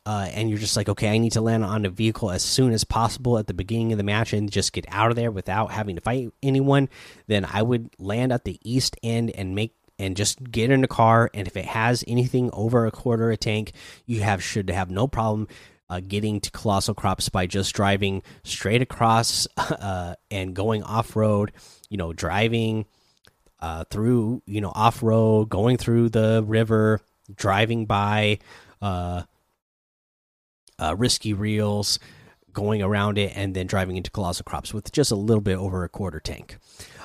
uh, 0.06 0.28
and 0.32 0.48
you're 0.48 0.58
just 0.58 0.76
like, 0.76 0.88
okay, 0.88 1.08
I 1.08 1.18
need 1.18 1.32
to 1.32 1.40
land 1.40 1.64
on 1.64 1.84
a 1.84 1.90
vehicle 1.90 2.30
as 2.30 2.42
soon 2.42 2.72
as 2.72 2.84
possible 2.84 3.38
at 3.38 3.46
the 3.46 3.54
beginning 3.54 3.92
of 3.92 3.98
the 3.98 4.04
match 4.04 4.32
and 4.32 4.50
just 4.50 4.72
get 4.72 4.84
out 4.88 5.10
of 5.10 5.16
there 5.16 5.30
without 5.30 5.72
having 5.72 5.96
to 5.96 6.02
fight 6.02 6.32
anyone, 6.42 6.88
then 7.26 7.44
I 7.44 7.62
would 7.62 7.90
land 7.98 8.32
at 8.32 8.44
the 8.44 8.58
east 8.62 8.96
end 9.02 9.30
and 9.30 9.54
make 9.54 9.74
and 9.98 10.16
just 10.16 10.42
get 10.50 10.70
in 10.70 10.82
a 10.82 10.88
car. 10.88 11.30
And 11.34 11.46
if 11.46 11.56
it 11.56 11.66
has 11.66 12.02
anything 12.08 12.50
over 12.52 12.86
a 12.86 12.90
quarter 12.90 13.30
a 13.30 13.36
tank, 13.36 13.72
you 14.06 14.22
have 14.22 14.42
should 14.42 14.70
have 14.70 14.90
no 14.90 15.06
problem 15.06 15.46
uh, 15.90 16.00
getting 16.00 16.40
to 16.40 16.50
colossal 16.50 16.94
crops 16.94 17.28
by 17.28 17.46
just 17.46 17.74
driving 17.74 18.22
straight 18.44 18.80
across 18.80 19.46
uh, 19.56 20.14
and 20.30 20.54
going 20.54 20.82
off 20.82 21.16
road. 21.16 21.52
You 21.90 21.98
know, 21.98 22.12
driving 22.12 22.86
uh, 23.58 23.84
through 23.90 24.42
you 24.46 24.60
know 24.60 24.72
off 24.74 25.02
road, 25.02 25.50
going 25.50 25.76
through 25.76 26.08
the 26.10 26.42
river, 26.46 27.00
driving 27.34 27.86
by 27.86 28.38
uh, 28.80 29.22
uh, 30.80 30.96
risky 30.96 31.32
reels, 31.32 31.98
going 32.52 32.82
around 32.82 33.18
it, 33.18 33.32
and 33.36 33.54
then 33.54 33.66
driving 33.66 33.96
into 33.96 34.10
colossal 34.10 34.44
crops 34.44 34.74
with 34.74 34.90
just 34.92 35.10
a 35.10 35.16
little 35.16 35.42
bit 35.42 35.56
over 35.56 35.84
a 35.84 35.88
quarter 35.88 36.20
tank. 36.20 36.56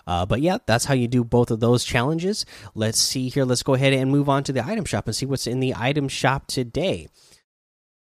Uh, 0.07 0.25
but 0.25 0.41
yeah, 0.41 0.57
that's 0.65 0.85
how 0.85 0.93
you 0.93 1.07
do 1.07 1.23
both 1.23 1.51
of 1.51 1.59
those 1.59 1.83
challenges. 1.83 2.45
Let's 2.73 2.99
see 2.99 3.29
here. 3.29 3.45
Let's 3.45 3.63
go 3.63 3.73
ahead 3.73 3.93
and 3.93 4.11
move 4.11 4.29
on 4.29 4.43
to 4.43 4.53
the 4.53 4.65
item 4.65 4.85
shop 4.85 5.07
and 5.07 5.15
see 5.15 5.25
what's 5.25 5.47
in 5.47 5.59
the 5.59 5.73
item 5.75 6.07
shop 6.07 6.47
today. 6.47 7.07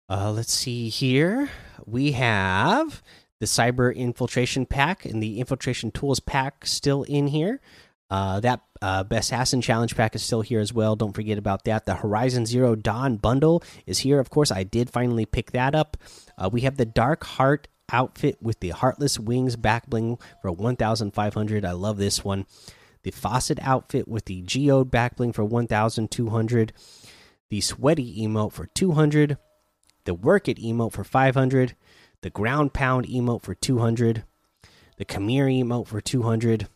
Uh, 0.09 0.31
let's 0.31 0.53
see 0.53 0.89
here. 0.89 1.51
We 1.85 2.13
have 2.13 3.03
the 3.41 3.47
cyber 3.47 3.95
infiltration 3.95 4.67
pack 4.67 5.05
and 5.05 5.23
the 5.23 5.41
infiltration 5.41 5.91
tools 5.91 6.21
pack 6.21 6.67
still 6.67 7.03
in 7.05 7.29
here. 7.29 7.61
Uh, 8.09 8.41
that 8.41 8.61
uh, 8.81 9.05
assassin 9.11 9.61
challenge 9.61 9.97
pack 9.97 10.15
is 10.15 10.23
still 10.23 10.43
here 10.43 10.61
as 10.61 10.73
well. 10.73 10.97
Don't 10.97 11.15
forget 11.15 11.39
about 11.39 11.65
that. 11.65 11.87
The 11.87 11.97
Horizon 11.97 12.47
Zero 12.47 12.75
Dawn 12.75 13.17
bundle 13.17 13.63
is 13.87 14.01
here. 14.01 14.21
Of 14.21 14.31
course, 14.31 14.51
I 14.51 14.63
did 14.63 14.91
finally 14.91 15.27
pick 15.27 15.53
that 15.53 15.75
up. 15.75 15.97
Uh, 16.39 16.49
we 16.53 16.61
have 16.63 16.77
the 16.77 16.87
Dark 16.87 17.25
Heart 17.25 17.69
outfit 17.91 18.39
with 18.41 18.61
the 18.61 18.71
Heartless 18.71 19.19
Wings 19.19 19.57
back 19.57 19.89
bling 19.89 20.19
for 20.43 20.53
1,500. 20.53 21.65
I 21.65 21.73
love 21.73 21.97
this 21.97 22.25
one. 22.25 22.47
The 23.03 23.11
Facet 23.11 23.59
outfit 23.63 24.09
with 24.09 24.25
the 24.25 24.43
Geode 24.43 24.91
back 24.91 25.17
bling 25.17 25.33
for 25.33 25.45
1,200. 25.45 26.73
The 27.49 27.61
Sweaty 27.61 28.27
emote 28.27 28.53
for 28.53 28.67
200 28.67 29.39
the 30.07 30.15
Work 30.15 30.49
It 30.49 30.57
emote 30.59 30.93
for 30.93 31.05
500, 31.05 31.77
the 32.23 32.31
Ground 32.31 32.73
Pound 32.73 33.07
emote 33.07 33.43
for 33.43 33.55
200, 33.55 34.25
the 34.97 35.05
Khmer 35.05 35.63
emote 35.63 35.89
for 35.89 36.01
200. 36.01 36.69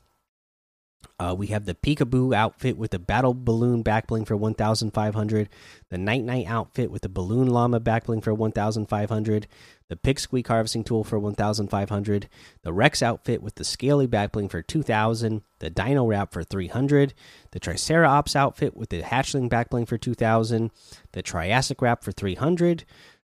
Uh, 1.21 1.35
we 1.37 1.49
have 1.49 1.67
the 1.67 1.75
Peekaboo 1.75 2.35
outfit 2.35 2.79
with 2.79 2.93
the 2.93 2.99
Battle 2.99 3.35
Balloon 3.35 3.85
backbling 3.85 4.27
for 4.27 4.37
1,500, 4.37 5.49
the 5.91 5.99
Night 5.99 6.25
Night 6.25 6.47
outfit 6.47 6.91
with 6.91 7.03
the 7.03 7.11
Balloon 7.11 7.47
Llama 7.47 7.79
backbling 7.79 8.23
for 8.23 8.33
1,500, 8.33 9.47
the 9.89 9.97
Pick 9.97 10.47
harvesting 10.47 10.83
tool 10.83 11.05
for 11.05 11.19
1,500, 11.19 12.29
the 12.63 12.73
Rex 12.73 13.03
outfit 13.03 13.43
with 13.43 13.57
the 13.57 13.65
Scaly 13.65 14.09
backbling 14.09 14.51
for 14.51 14.63
2,000, 14.63 15.43
the 15.59 15.69
Dino 15.69 16.07
Wrap 16.07 16.33
for 16.33 16.43
300, 16.43 17.13
the 17.51 17.61
Triceratops 17.61 18.35
outfit 18.35 18.75
with 18.75 18.89
the 18.89 19.03
Hatchling 19.03 19.51
backbling 19.51 19.87
for 19.87 19.99
2,000, 19.99 20.71
the 21.13 21.23
Triassic 21.23 21.83
Wrap 21.83 22.03
for 22.03 22.13
300, 22.13 22.85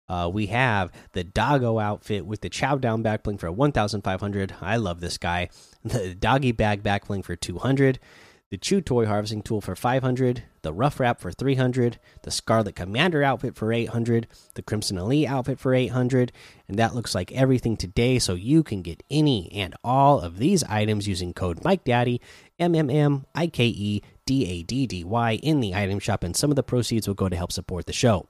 uh, 0.10 0.30
we 0.32 0.48
have 0.48 0.92
the 1.14 1.24
Doggo 1.24 1.80
outfit 1.80 2.26
with 2.26 2.42
the 2.42 2.50
Chow 2.50 2.78
Down 2.78 3.04
backbling 3.04 3.40
for 3.40 3.52
1,500. 3.52 4.56
I 4.62 4.78
love 4.78 5.00
this 5.00 5.18
guy. 5.18 5.50
The 5.84 6.14
Doggy 6.14 6.52
Bag 6.52 6.84
backbling 6.84 7.26
for 7.26 7.36
200. 7.36 7.98
The 8.52 8.58
Chew 8.58 8.82
Toy 8.82 9.06
Harvesting 9.06 9.42
Tool 9.44 9.62
for 9.62 9.78
500. 9.78 10.44
The 10.62 10.74
Rough 10.74 11.00
Wrap 11.00 11.22
for 11.22 11.32
300. 11.32 12.00
The 12.24 12.32
Scarlet 12.32 12.76
Commander 12.76 13.24
outfit 13.24 13.56
for 13.56 13.72
800. 13.72 14.28
The 14.56 14.62
Crimson 14.62 14.98
Elite 14.98 15.28
outfit 15.28 15.58
for 15.58 15.74
800. 15.74 16.34
And 16.68 16.78
that 16.78 16.94
looks 16.94 17.16
like 17.16 17.32
everything 17.32 17.78
today. 17.78 18.20
So 18.20 18.34
you 18.34 18.62
can 18.62 18.82
get 18.82 19.04
any 19.10 19.50
and 19.54 19.74
all 19.86 20.20
of 20.20 20.38
these 20.38 20.66
items 20.66 21.08
using 21.08 21.34
code 21.34 21.64
Mike 21.64 21.86
Daddy 21.86 22.20
M 22.60 22.76
M 22.76 22.90
M 22.90 23.26
I 23.34 23.48
K 23.48 23.68
E 23.68 24.04
D 24.26 24.46
A 24.46 24.64
D 24.64 24.86
D 24.86 25.06
Y 25.06 25.36
in 25.42 25.62
the 25.62 25.74
item 25.74 26.00
shop. 26.00 26.22
And 26.22 26.36
some 26.36 26.50
of 26.50 26.58
the 26.58 26.62
proceeds 26.62 27.08
will 27.08 27.16
go 27.16 27.30
to 27.30 27.38
help 27.38 27.54
support 27.54 27.86
the 27.86 27.94
show. 27.94 28.28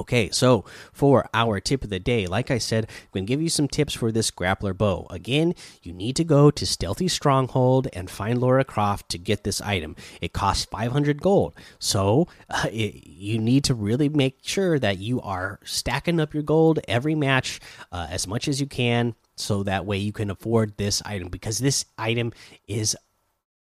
Okay, 0.00 0.30
so 0.30 0.64
for 0.92 1.28
our 1.34 1.58
tip 1.58 1.82
of 1.82 1.90
the 1.90 1.98
day, 1.98 2.26
like 2.26 2.50
I 2.50 2.58
said, 2.58 2.84
I'm 2.88 3.08
going 3.12 3.26
to 3.26 3.30
give 3.30 3.42
you 3.42 3.48
some 3.48 3.66
tips 3.66 3.94
for 3.94 4.12
this 4.12 4.30
grappler 4.30 4.76
bow. 4.76 5.06
Again, 5.10 5.54
you 5.82 5.92
need 5.92 6.14
to 6.16 6.24
go 6.24 6.50
to 6.52 6.66
Stealthy 6.66 7.08
Stronghold 7.08 7.88
and 7.92 8.08
find 8.08 8.40
Lara 8.40 8.64
Croft 8.64 9.08
to 9.10 9.18
get 9.18 9.42
this 9.42 9.60
item. 9.60 9.96
It 10.20 10.32
costs 10.32 10.66
500 10.66 11.20
gold, 11.20 11.54
so 11.78 12.28
uh, 12.50 12.68
it, 12.70 13.06
you 13.06 13.38
need 13.38 13.64
to 13.64 13.74
really 13.74 14.08
make 14.08 14.38
sure 14.42 14.78
that 14.78 14.98
you 14.98 15.20
are 15.20 15.58
stacking 15.64 16.20
up 16.20 16.32
your 16.32 16.44
gold 16.44 16.78
every 16.86 17.14
match 17.14 17.60
uh, 17.90 18.06
as 18.08 18.26
much 18.26 18.46
as 18.46 18.60
you 18.60 18.66
can, 18.66 19.14
so 19.36 19.64
that 19.64 19.84
way 19.84 19.98
you 19.98 20.12
can 20.12 20.30
afford 20.30 20.76
this 20.76 21.02
item 21.04 21.28
because 21.28 21.58
this 21.58 21.84
item 21.96 22.32
is 22.68 22.96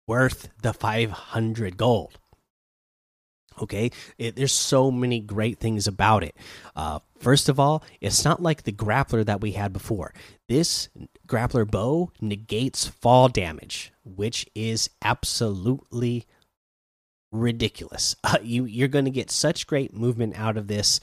worth 0.06 0.50
the 0.62 0.74
500 0.74 1.78
gold 1.78 2.20
okay? 3.62 3.92
It, 4.18 4.36
there's 4.36 4.54
so 4.54 4.92
many 4.92 5.20
great 5.20 5.60
things 5.60 5.88
about 5.88 6.24
it. 6.24 6.36
Uh, 6.76 7.00
first 7.20 7.50
of 7.50 7.60
all 7.60 7.84
it's 8.02 8.24
not 8.24 8.42
like 8.42 8.64
the 8.64 8.72
grappler 8.72 9.26
that 9.26 9.42
we 9.42 9.52
had 9.52 9.74
before. 9.74 10.14
This 10.48 10.90
grappler 11.28 11.70
bow 11.70 12.12
negates 12.22 12.86
fall 12.88 13.28
damage 13.30 13.92
which 14.04 14.48
is 14.56 14.90
absolutely 15.02 16.26
ridiculous. 17.32 18.16
Uh, 18.24 18.38
you 18.44 18.66
you're 18.66 18.90
going 18.90 19.06
to 19.06 19.12
get 19.12 19.32
such 19.32 19.68
great 19.68 19.94
movement 19.94 20.38
out 20.38 20.58
of 20.58 20.68
this. 20.68 21.00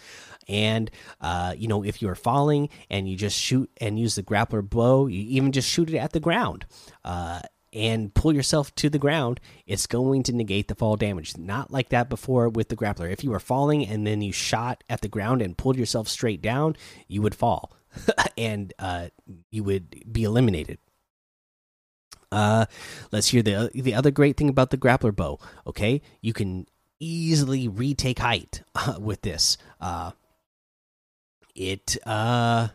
And 0.47 0.91
uh, 1.23 1.55
you 1.57 1.69
know 1.69 1.83
if 1.83 2.03
you're 2.03 2.15
falling 2.15 2.69
and 2.91 3.09
you 3.09 3.17
just 3.17 3.39
shoot 3.39 3.71
and 3.81 3.99
use 3.99 4.15
the 4.15 4.23
grappler 4.23 4.69
bow 4.69 5.07
you 5.07 5.23
even 5.23 5.53
just 5.53 5.69
shoot 5.71 5.89
it 5.91 5.97
at 5.97 6.13
the 6.13 6.21
ground. 6.21 6.67
Uh, 7.03 7.41
and 7.75 8.15
pull 8.15 8.33
yourself 8.33 8.75
to 8.77 8.89
the 8.89 8.99
ground, 8.99 9.41
it's 9.67 9.87
going 9.87 10.23
to 10.23 10.33
negate 10.33 10.69
the 10.69 10.75
fall 10.75 10.97
damage. 10.97 11.37
Not 11.37 11.73
like 11.73 11.89
that 11.89 12.09
before 12.09 12.49
with 12.49 12.69
the 12.69 12.77
grappler. 12.77 13.11
If 13.11 13.25
you 13.25 13.31
were 13.31 13.41
falling 13.41 13.87
and 13.87 14.07
then 14.07 14.23
you 14.23 14.33
shot 14.33 14.85
at 14.89 15.01
the 15.01 15.09
ground 15.09 15.43
and 15.43 15.59
pulled 15.59 15.77
yourself 15.77 16.09
straight 16.09 16.41
down, 16.41 16.77
you 17.09 17.21
would 17.21 17.35
fall 17.35 17.73
and 18.39 18.73
uh, 18.79 19.09
you 19.51 19.65
would 19.65 20.13
be 20.13 20.25
eliminated. 20.25 20.79
Uh, 22.31 22.67
let's 23.13 23.29
hear 23.29 23.43
the 23.43 23.71
the 23.75 23.95
other 23.95 24.11
great 24.11 24.37
thing 24.37 24.49
about 24.49 24.71
the 24.71 24.79
grappler 24.79 25.15
bow. 25.15 25.39
Okay, 25.67 26.03
you 26.21 26.33
can 26.33 26.67
easily 26.99 27.69
retake 27.69 28.19
height 28.19 28.63
uh, 28.75 28.97
with 29.01 29.23
this. 29.23 29.57
Uh, 29.81 30.13
it 31.55 31.97
uh, 32.05 32.69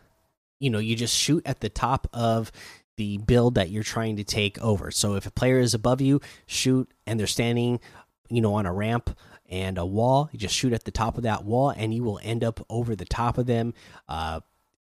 you 0.60 0.70
know, 0.70 0.78
you 0.78 0.94
just 0.94 1.16
shoot 1.16 1.42
at 1.46 1.60
the 1.60 1.68
top 1.68 2.06
of 2.12 2.52
the 3.00 3.16
build 3.16 3.54
that 3.54 3.70
you're 3.70 3.82
trying 3.82 4.16
to 4.16 4.24
take 4.24 4.60
over. 4.60 4.90
So 4.90 5.14
if 5.14 5.24
a 5.24 5.30
player 5.30 5.58
is 5.58 5.72
above 5.72 6.02
you, 6.02 6.20
shoot 6.44 6.86
and 7.06 7.18
they're 7.18 7.26
standing, 7.26 7.80
you 8.28 8.42
know, 8.42 8.52
on 8.52 8.66
a 8.66 8.72
ramp 8.74 9.16
and 9.48 9.78
a 9.78 9.86
wall, 9.86 10.28
you 10.32 10.38
just 10.38 10.54
shoot 10.54 10.74
at 10.74 10.84
the 10.84 10.90
top 10.90 11.16
of 11.16 11.22
that 11.22 11.42
wall 11.42 11.70
and 11.70 11.94
you 11.94 12.04
will 12.04 12.20
end 12.22 12.44
up 12.44 12.60
over 12.68 12.94
the 12.94 13.06
top 13.06 13.38
of 13.38 13.46
them. 13.46 13.72
Uh, 14.06 14.40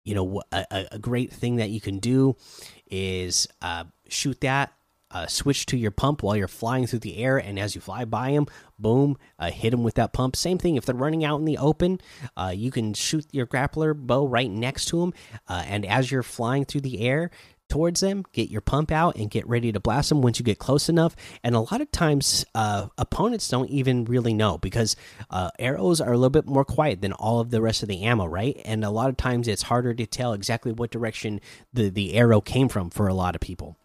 you 0.04 0.14
know, 0.14 0.42
a, 0.52 0.86
a 0.92 0.98
great 0.98 1.32
thing 1.32 1.56
that 1.56 1.70
you 1.70 1.80
can 1.80 1.98
do 1.98 2.36
is 2.90 3.48
uh, 3.62 3.84
shoot 4.10 4.38
that 4.42 4.74
uh, 5.14 5.26
switch 5.28 5.64
to 5.66 5.76
your 5.76 5.92
pump 5.92 6.22
while 6.22 6.36
you're 6.36 6.48
flying 6.48 6.86
through 6.86 6.98
the 6.98 7.18
air, 7.18 7.38
and 7.38 7.58
as 7.58 7.74
you 7.74 7.80
fly 7.80 8.04
by 8.04 8.32
them, 8.32 8.46
boom, 8.78 9.16
uh, 9.38 9.50
hit 9.50 9.70
them 9.70 9.84
with 9.84 9.94
that 9.94 10.12
pump. 10.12 10.34
Same 10.34 10.58
thing 10.58 10.74
if 10.74 10.84
they're 10.84 10.94
running 10.94 11.24
out 11.24 11.38
in 11.38 11.44
the 11.44 11.56
open, 11.56 12.00
uh, 12.36 12.52
you 12.54 12.72
can 12.72 12.92
shoot 12.94 13.24
your 13.30 13.46
grappler 13.46 13.94
bow 13.94 14.26
right 14.26 14.50
next 14.50 14.86
to 14.86 15.00
them, 15.00 15.14
uh, 15.48 15.62
and 15.66 15.86
as 15.86 16.10
you're 16.10 16.24
flying 16.24 16.64
through 16.64 16.80
the 16.80 17.00
air, 17.00 17.30
towards 17.74 17.98
them, 17.98 18.24
get 18.30 18.50
your 18.50 18.60
pump 18.60 18.92
out, 18.92 19.16
and 19.16 19.28
get 19.28 19.44
ready 19.48 19.72
to 19.72 19.80
blast 19.80 20.08
them 20.08 20.22
once 20.22 20.38
you 20.38 20.44
get 20.44 20.60
close 20.60 20.88
enough. 20.88 21.16
And 21.42 21.56
a 21.56 21.60
lot 21.60 21.80
of 21.80 21.90
times, 21.90 22.44
uh, 22.54 22.86
opponents 22.96 23.48
don't 23.48 23.68
even 23.68 24.04
really 24.04 24.32
know 24.32 24.58
because 24.58 24.94
uh, 25.28 25.50
arrows 25.58 26.00
are 26.00 26.12
a 26.12 26.16
little 26.16 26.30
bit 26.30 26.46
more 26.46 26.64
quiet 26.64 27.00
than 27.00 27.12
all 27.12 27.40
of 27.40 27.50
the 27.50 27.60
rest 27.60 27.82
of 27.82 27.88
the 27.88 28.04
ammo, 28.04 28.26
right? 28.26 28.62
And 28.64 28.84
a 28.84 28.90
lot 28.90 29.08
of 29.08 29.16
times, 29.16 29.48
it's 29.48 29.62
harder 29.62 29.92
to 29.92 30.06
tell 30.06 30.34
exactly 30.34 30.70
what 30.70 30.92
direction 30.92 31.40
the 31.72 31.90
the 31.90 32.14
arrow 32.14 32.40
came 32.40 32.68
from 32.68 32.90
for 32.90 33.08
a 33.08 33.14
lot 33.14 33.34
of 33.34 33.40
people. 33.40 33.76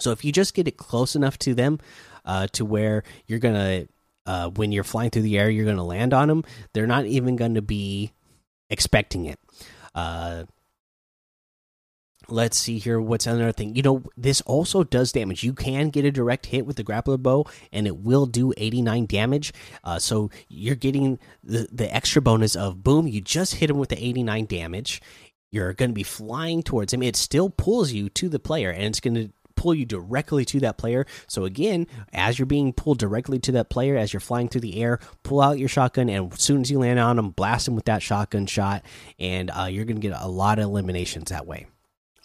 So 0.00 0.10
if 0.10 0.24
you 0.24 0.32
just 0.32 0.52
get 0.52 0.66
it 0.66 0.76
close 0.76 1.14
enough 1.14 1.38
to 1.38 1.54
them, 1.54 1.78
uh, 2.24 2.48
to 2.54 2.64
where 2.64 3.04
you're 3.28 3.38
gonna, 3.38 3.86
uh, 4.26 4.50
when 4.50 4.72
you're 4.72 4.82
flying 4.82 5.10
through 5.10 5.22
the 5.22 5.38
air, 5.38 5.48
you're 5.48 5.66
gonna 5.66 5.84
land 5.84 6.12
on 6.12 6.26
them. 6.26 6.42
They're 6.72 6.88
not 6.88 7.06
even 7.06 7.36
going 7.36 7.54
to 7.54 7.62
be 7.62 8.10
expecting 8.70 9.26
it. 9.26 9.38
Uh, 9.94 10.46
let's 12.28 12.58
see 12.58 12.78
here 12.78 13.00
what's 13.00 13.26
another 13.26 13.52
thing. 13.52 13.74
You 13.74 13.82
know 13.82 14.02
this 14.16 14.40
also 14.42 14.84
does 14.84 15.12
damage. 15.12 15.42
You 15.42 15.52
can 15.52 15.90
get 15.90 16.04
a 16.04 16.10
direct 16.10 16.46
hit 16.46 16.66
with 16.66 16.76
the 16.76 16.84
grappler 16.84 17.20
bow 17.20 17.46
and 17.72 17.86
it 17.86 17.98
will 17.98 18.26
do 18.26 18.52
89 18.56 19.06
damage. 19.06 19.52
Uh, 19.82 19.98
so 19.98 20.30
you're 20.48 20.74
getting 20.74 21.18
the, 21.42 21.68
the 21.72 21.94
extra 21.94 22.22
bonus 22.22 22.54
of 22.54 22.82
boom 22.82 23.06
you 23.06 23.20
just 23.20 23.56
hit 23.56 23.70
him 23.70 23.78
with 23.78 23.88
the 23.88 24.04
89 24.04 24.46
damage. 24.46 25.02
You're 25.50 25.72
going 25.72 25.90
to 25.90 25.94
be 25.94 26.02
flying 26.02 26.62
towards 26.62 26.92
him. 26.92 27.02
It 27.02 27.16
still 27.16 27.48
pulls 27.48 27.92
you 27.92 28.10
to 28.10 28.28
the 28.28 28.38
player 28.38 28.70
and 28.70 28.84
it's 28.84 29.00
going 29.00 29.14
to 29.14 29.30
pull 29.56 29.74
you 29.74 29.84
directly 29.84 30.44
to 30.44 30.60
that 30.60 30.78
player. 30.78 31.04
So 31.26 31.44
again 31.44 31.86
as 32.12 32.38
you're 32.38 32.46
being 32.46 32.72
pulled 32.72 32.98
directly 32.98 33.38
to 33.40 33.52
that 33.52 33.70
player 33.70 33.96
as 33.96 34.12
you're 34.12 34.20
flying 34.20 34.48
through 34.48 34.60
the 34.60 34.80
air 34.80 35.00
pull 35.22 35.40
out 35.40 35.58
your 35.58 35.68
shotgun 35.68 36.08
and 36.08 36.32
as 36.32 36.40
soon 36.40 36.60
as 36.60 36.70
you 36.70 36.78
land 36.78 36.98
on 36.98 37.18
him 37.18 37.30
blast 37.30 37.66
him 37.66 37.74
with 37.74 37.86
that 37.86 38.02
shotgun 38.02 38.46
shot 38.46 38.84
and 39.18 39.50
uh, 39.50 39.64
you're 39.64 39.84
going 39.84 40.00
to 40.00 40.08
get 40.08 40.20
a 40.20 40.28
lot 40.28 40.58
of 40.58 40.64
eliminations 40.64 41.30
that 41.30 41.46
way 41.46 41.66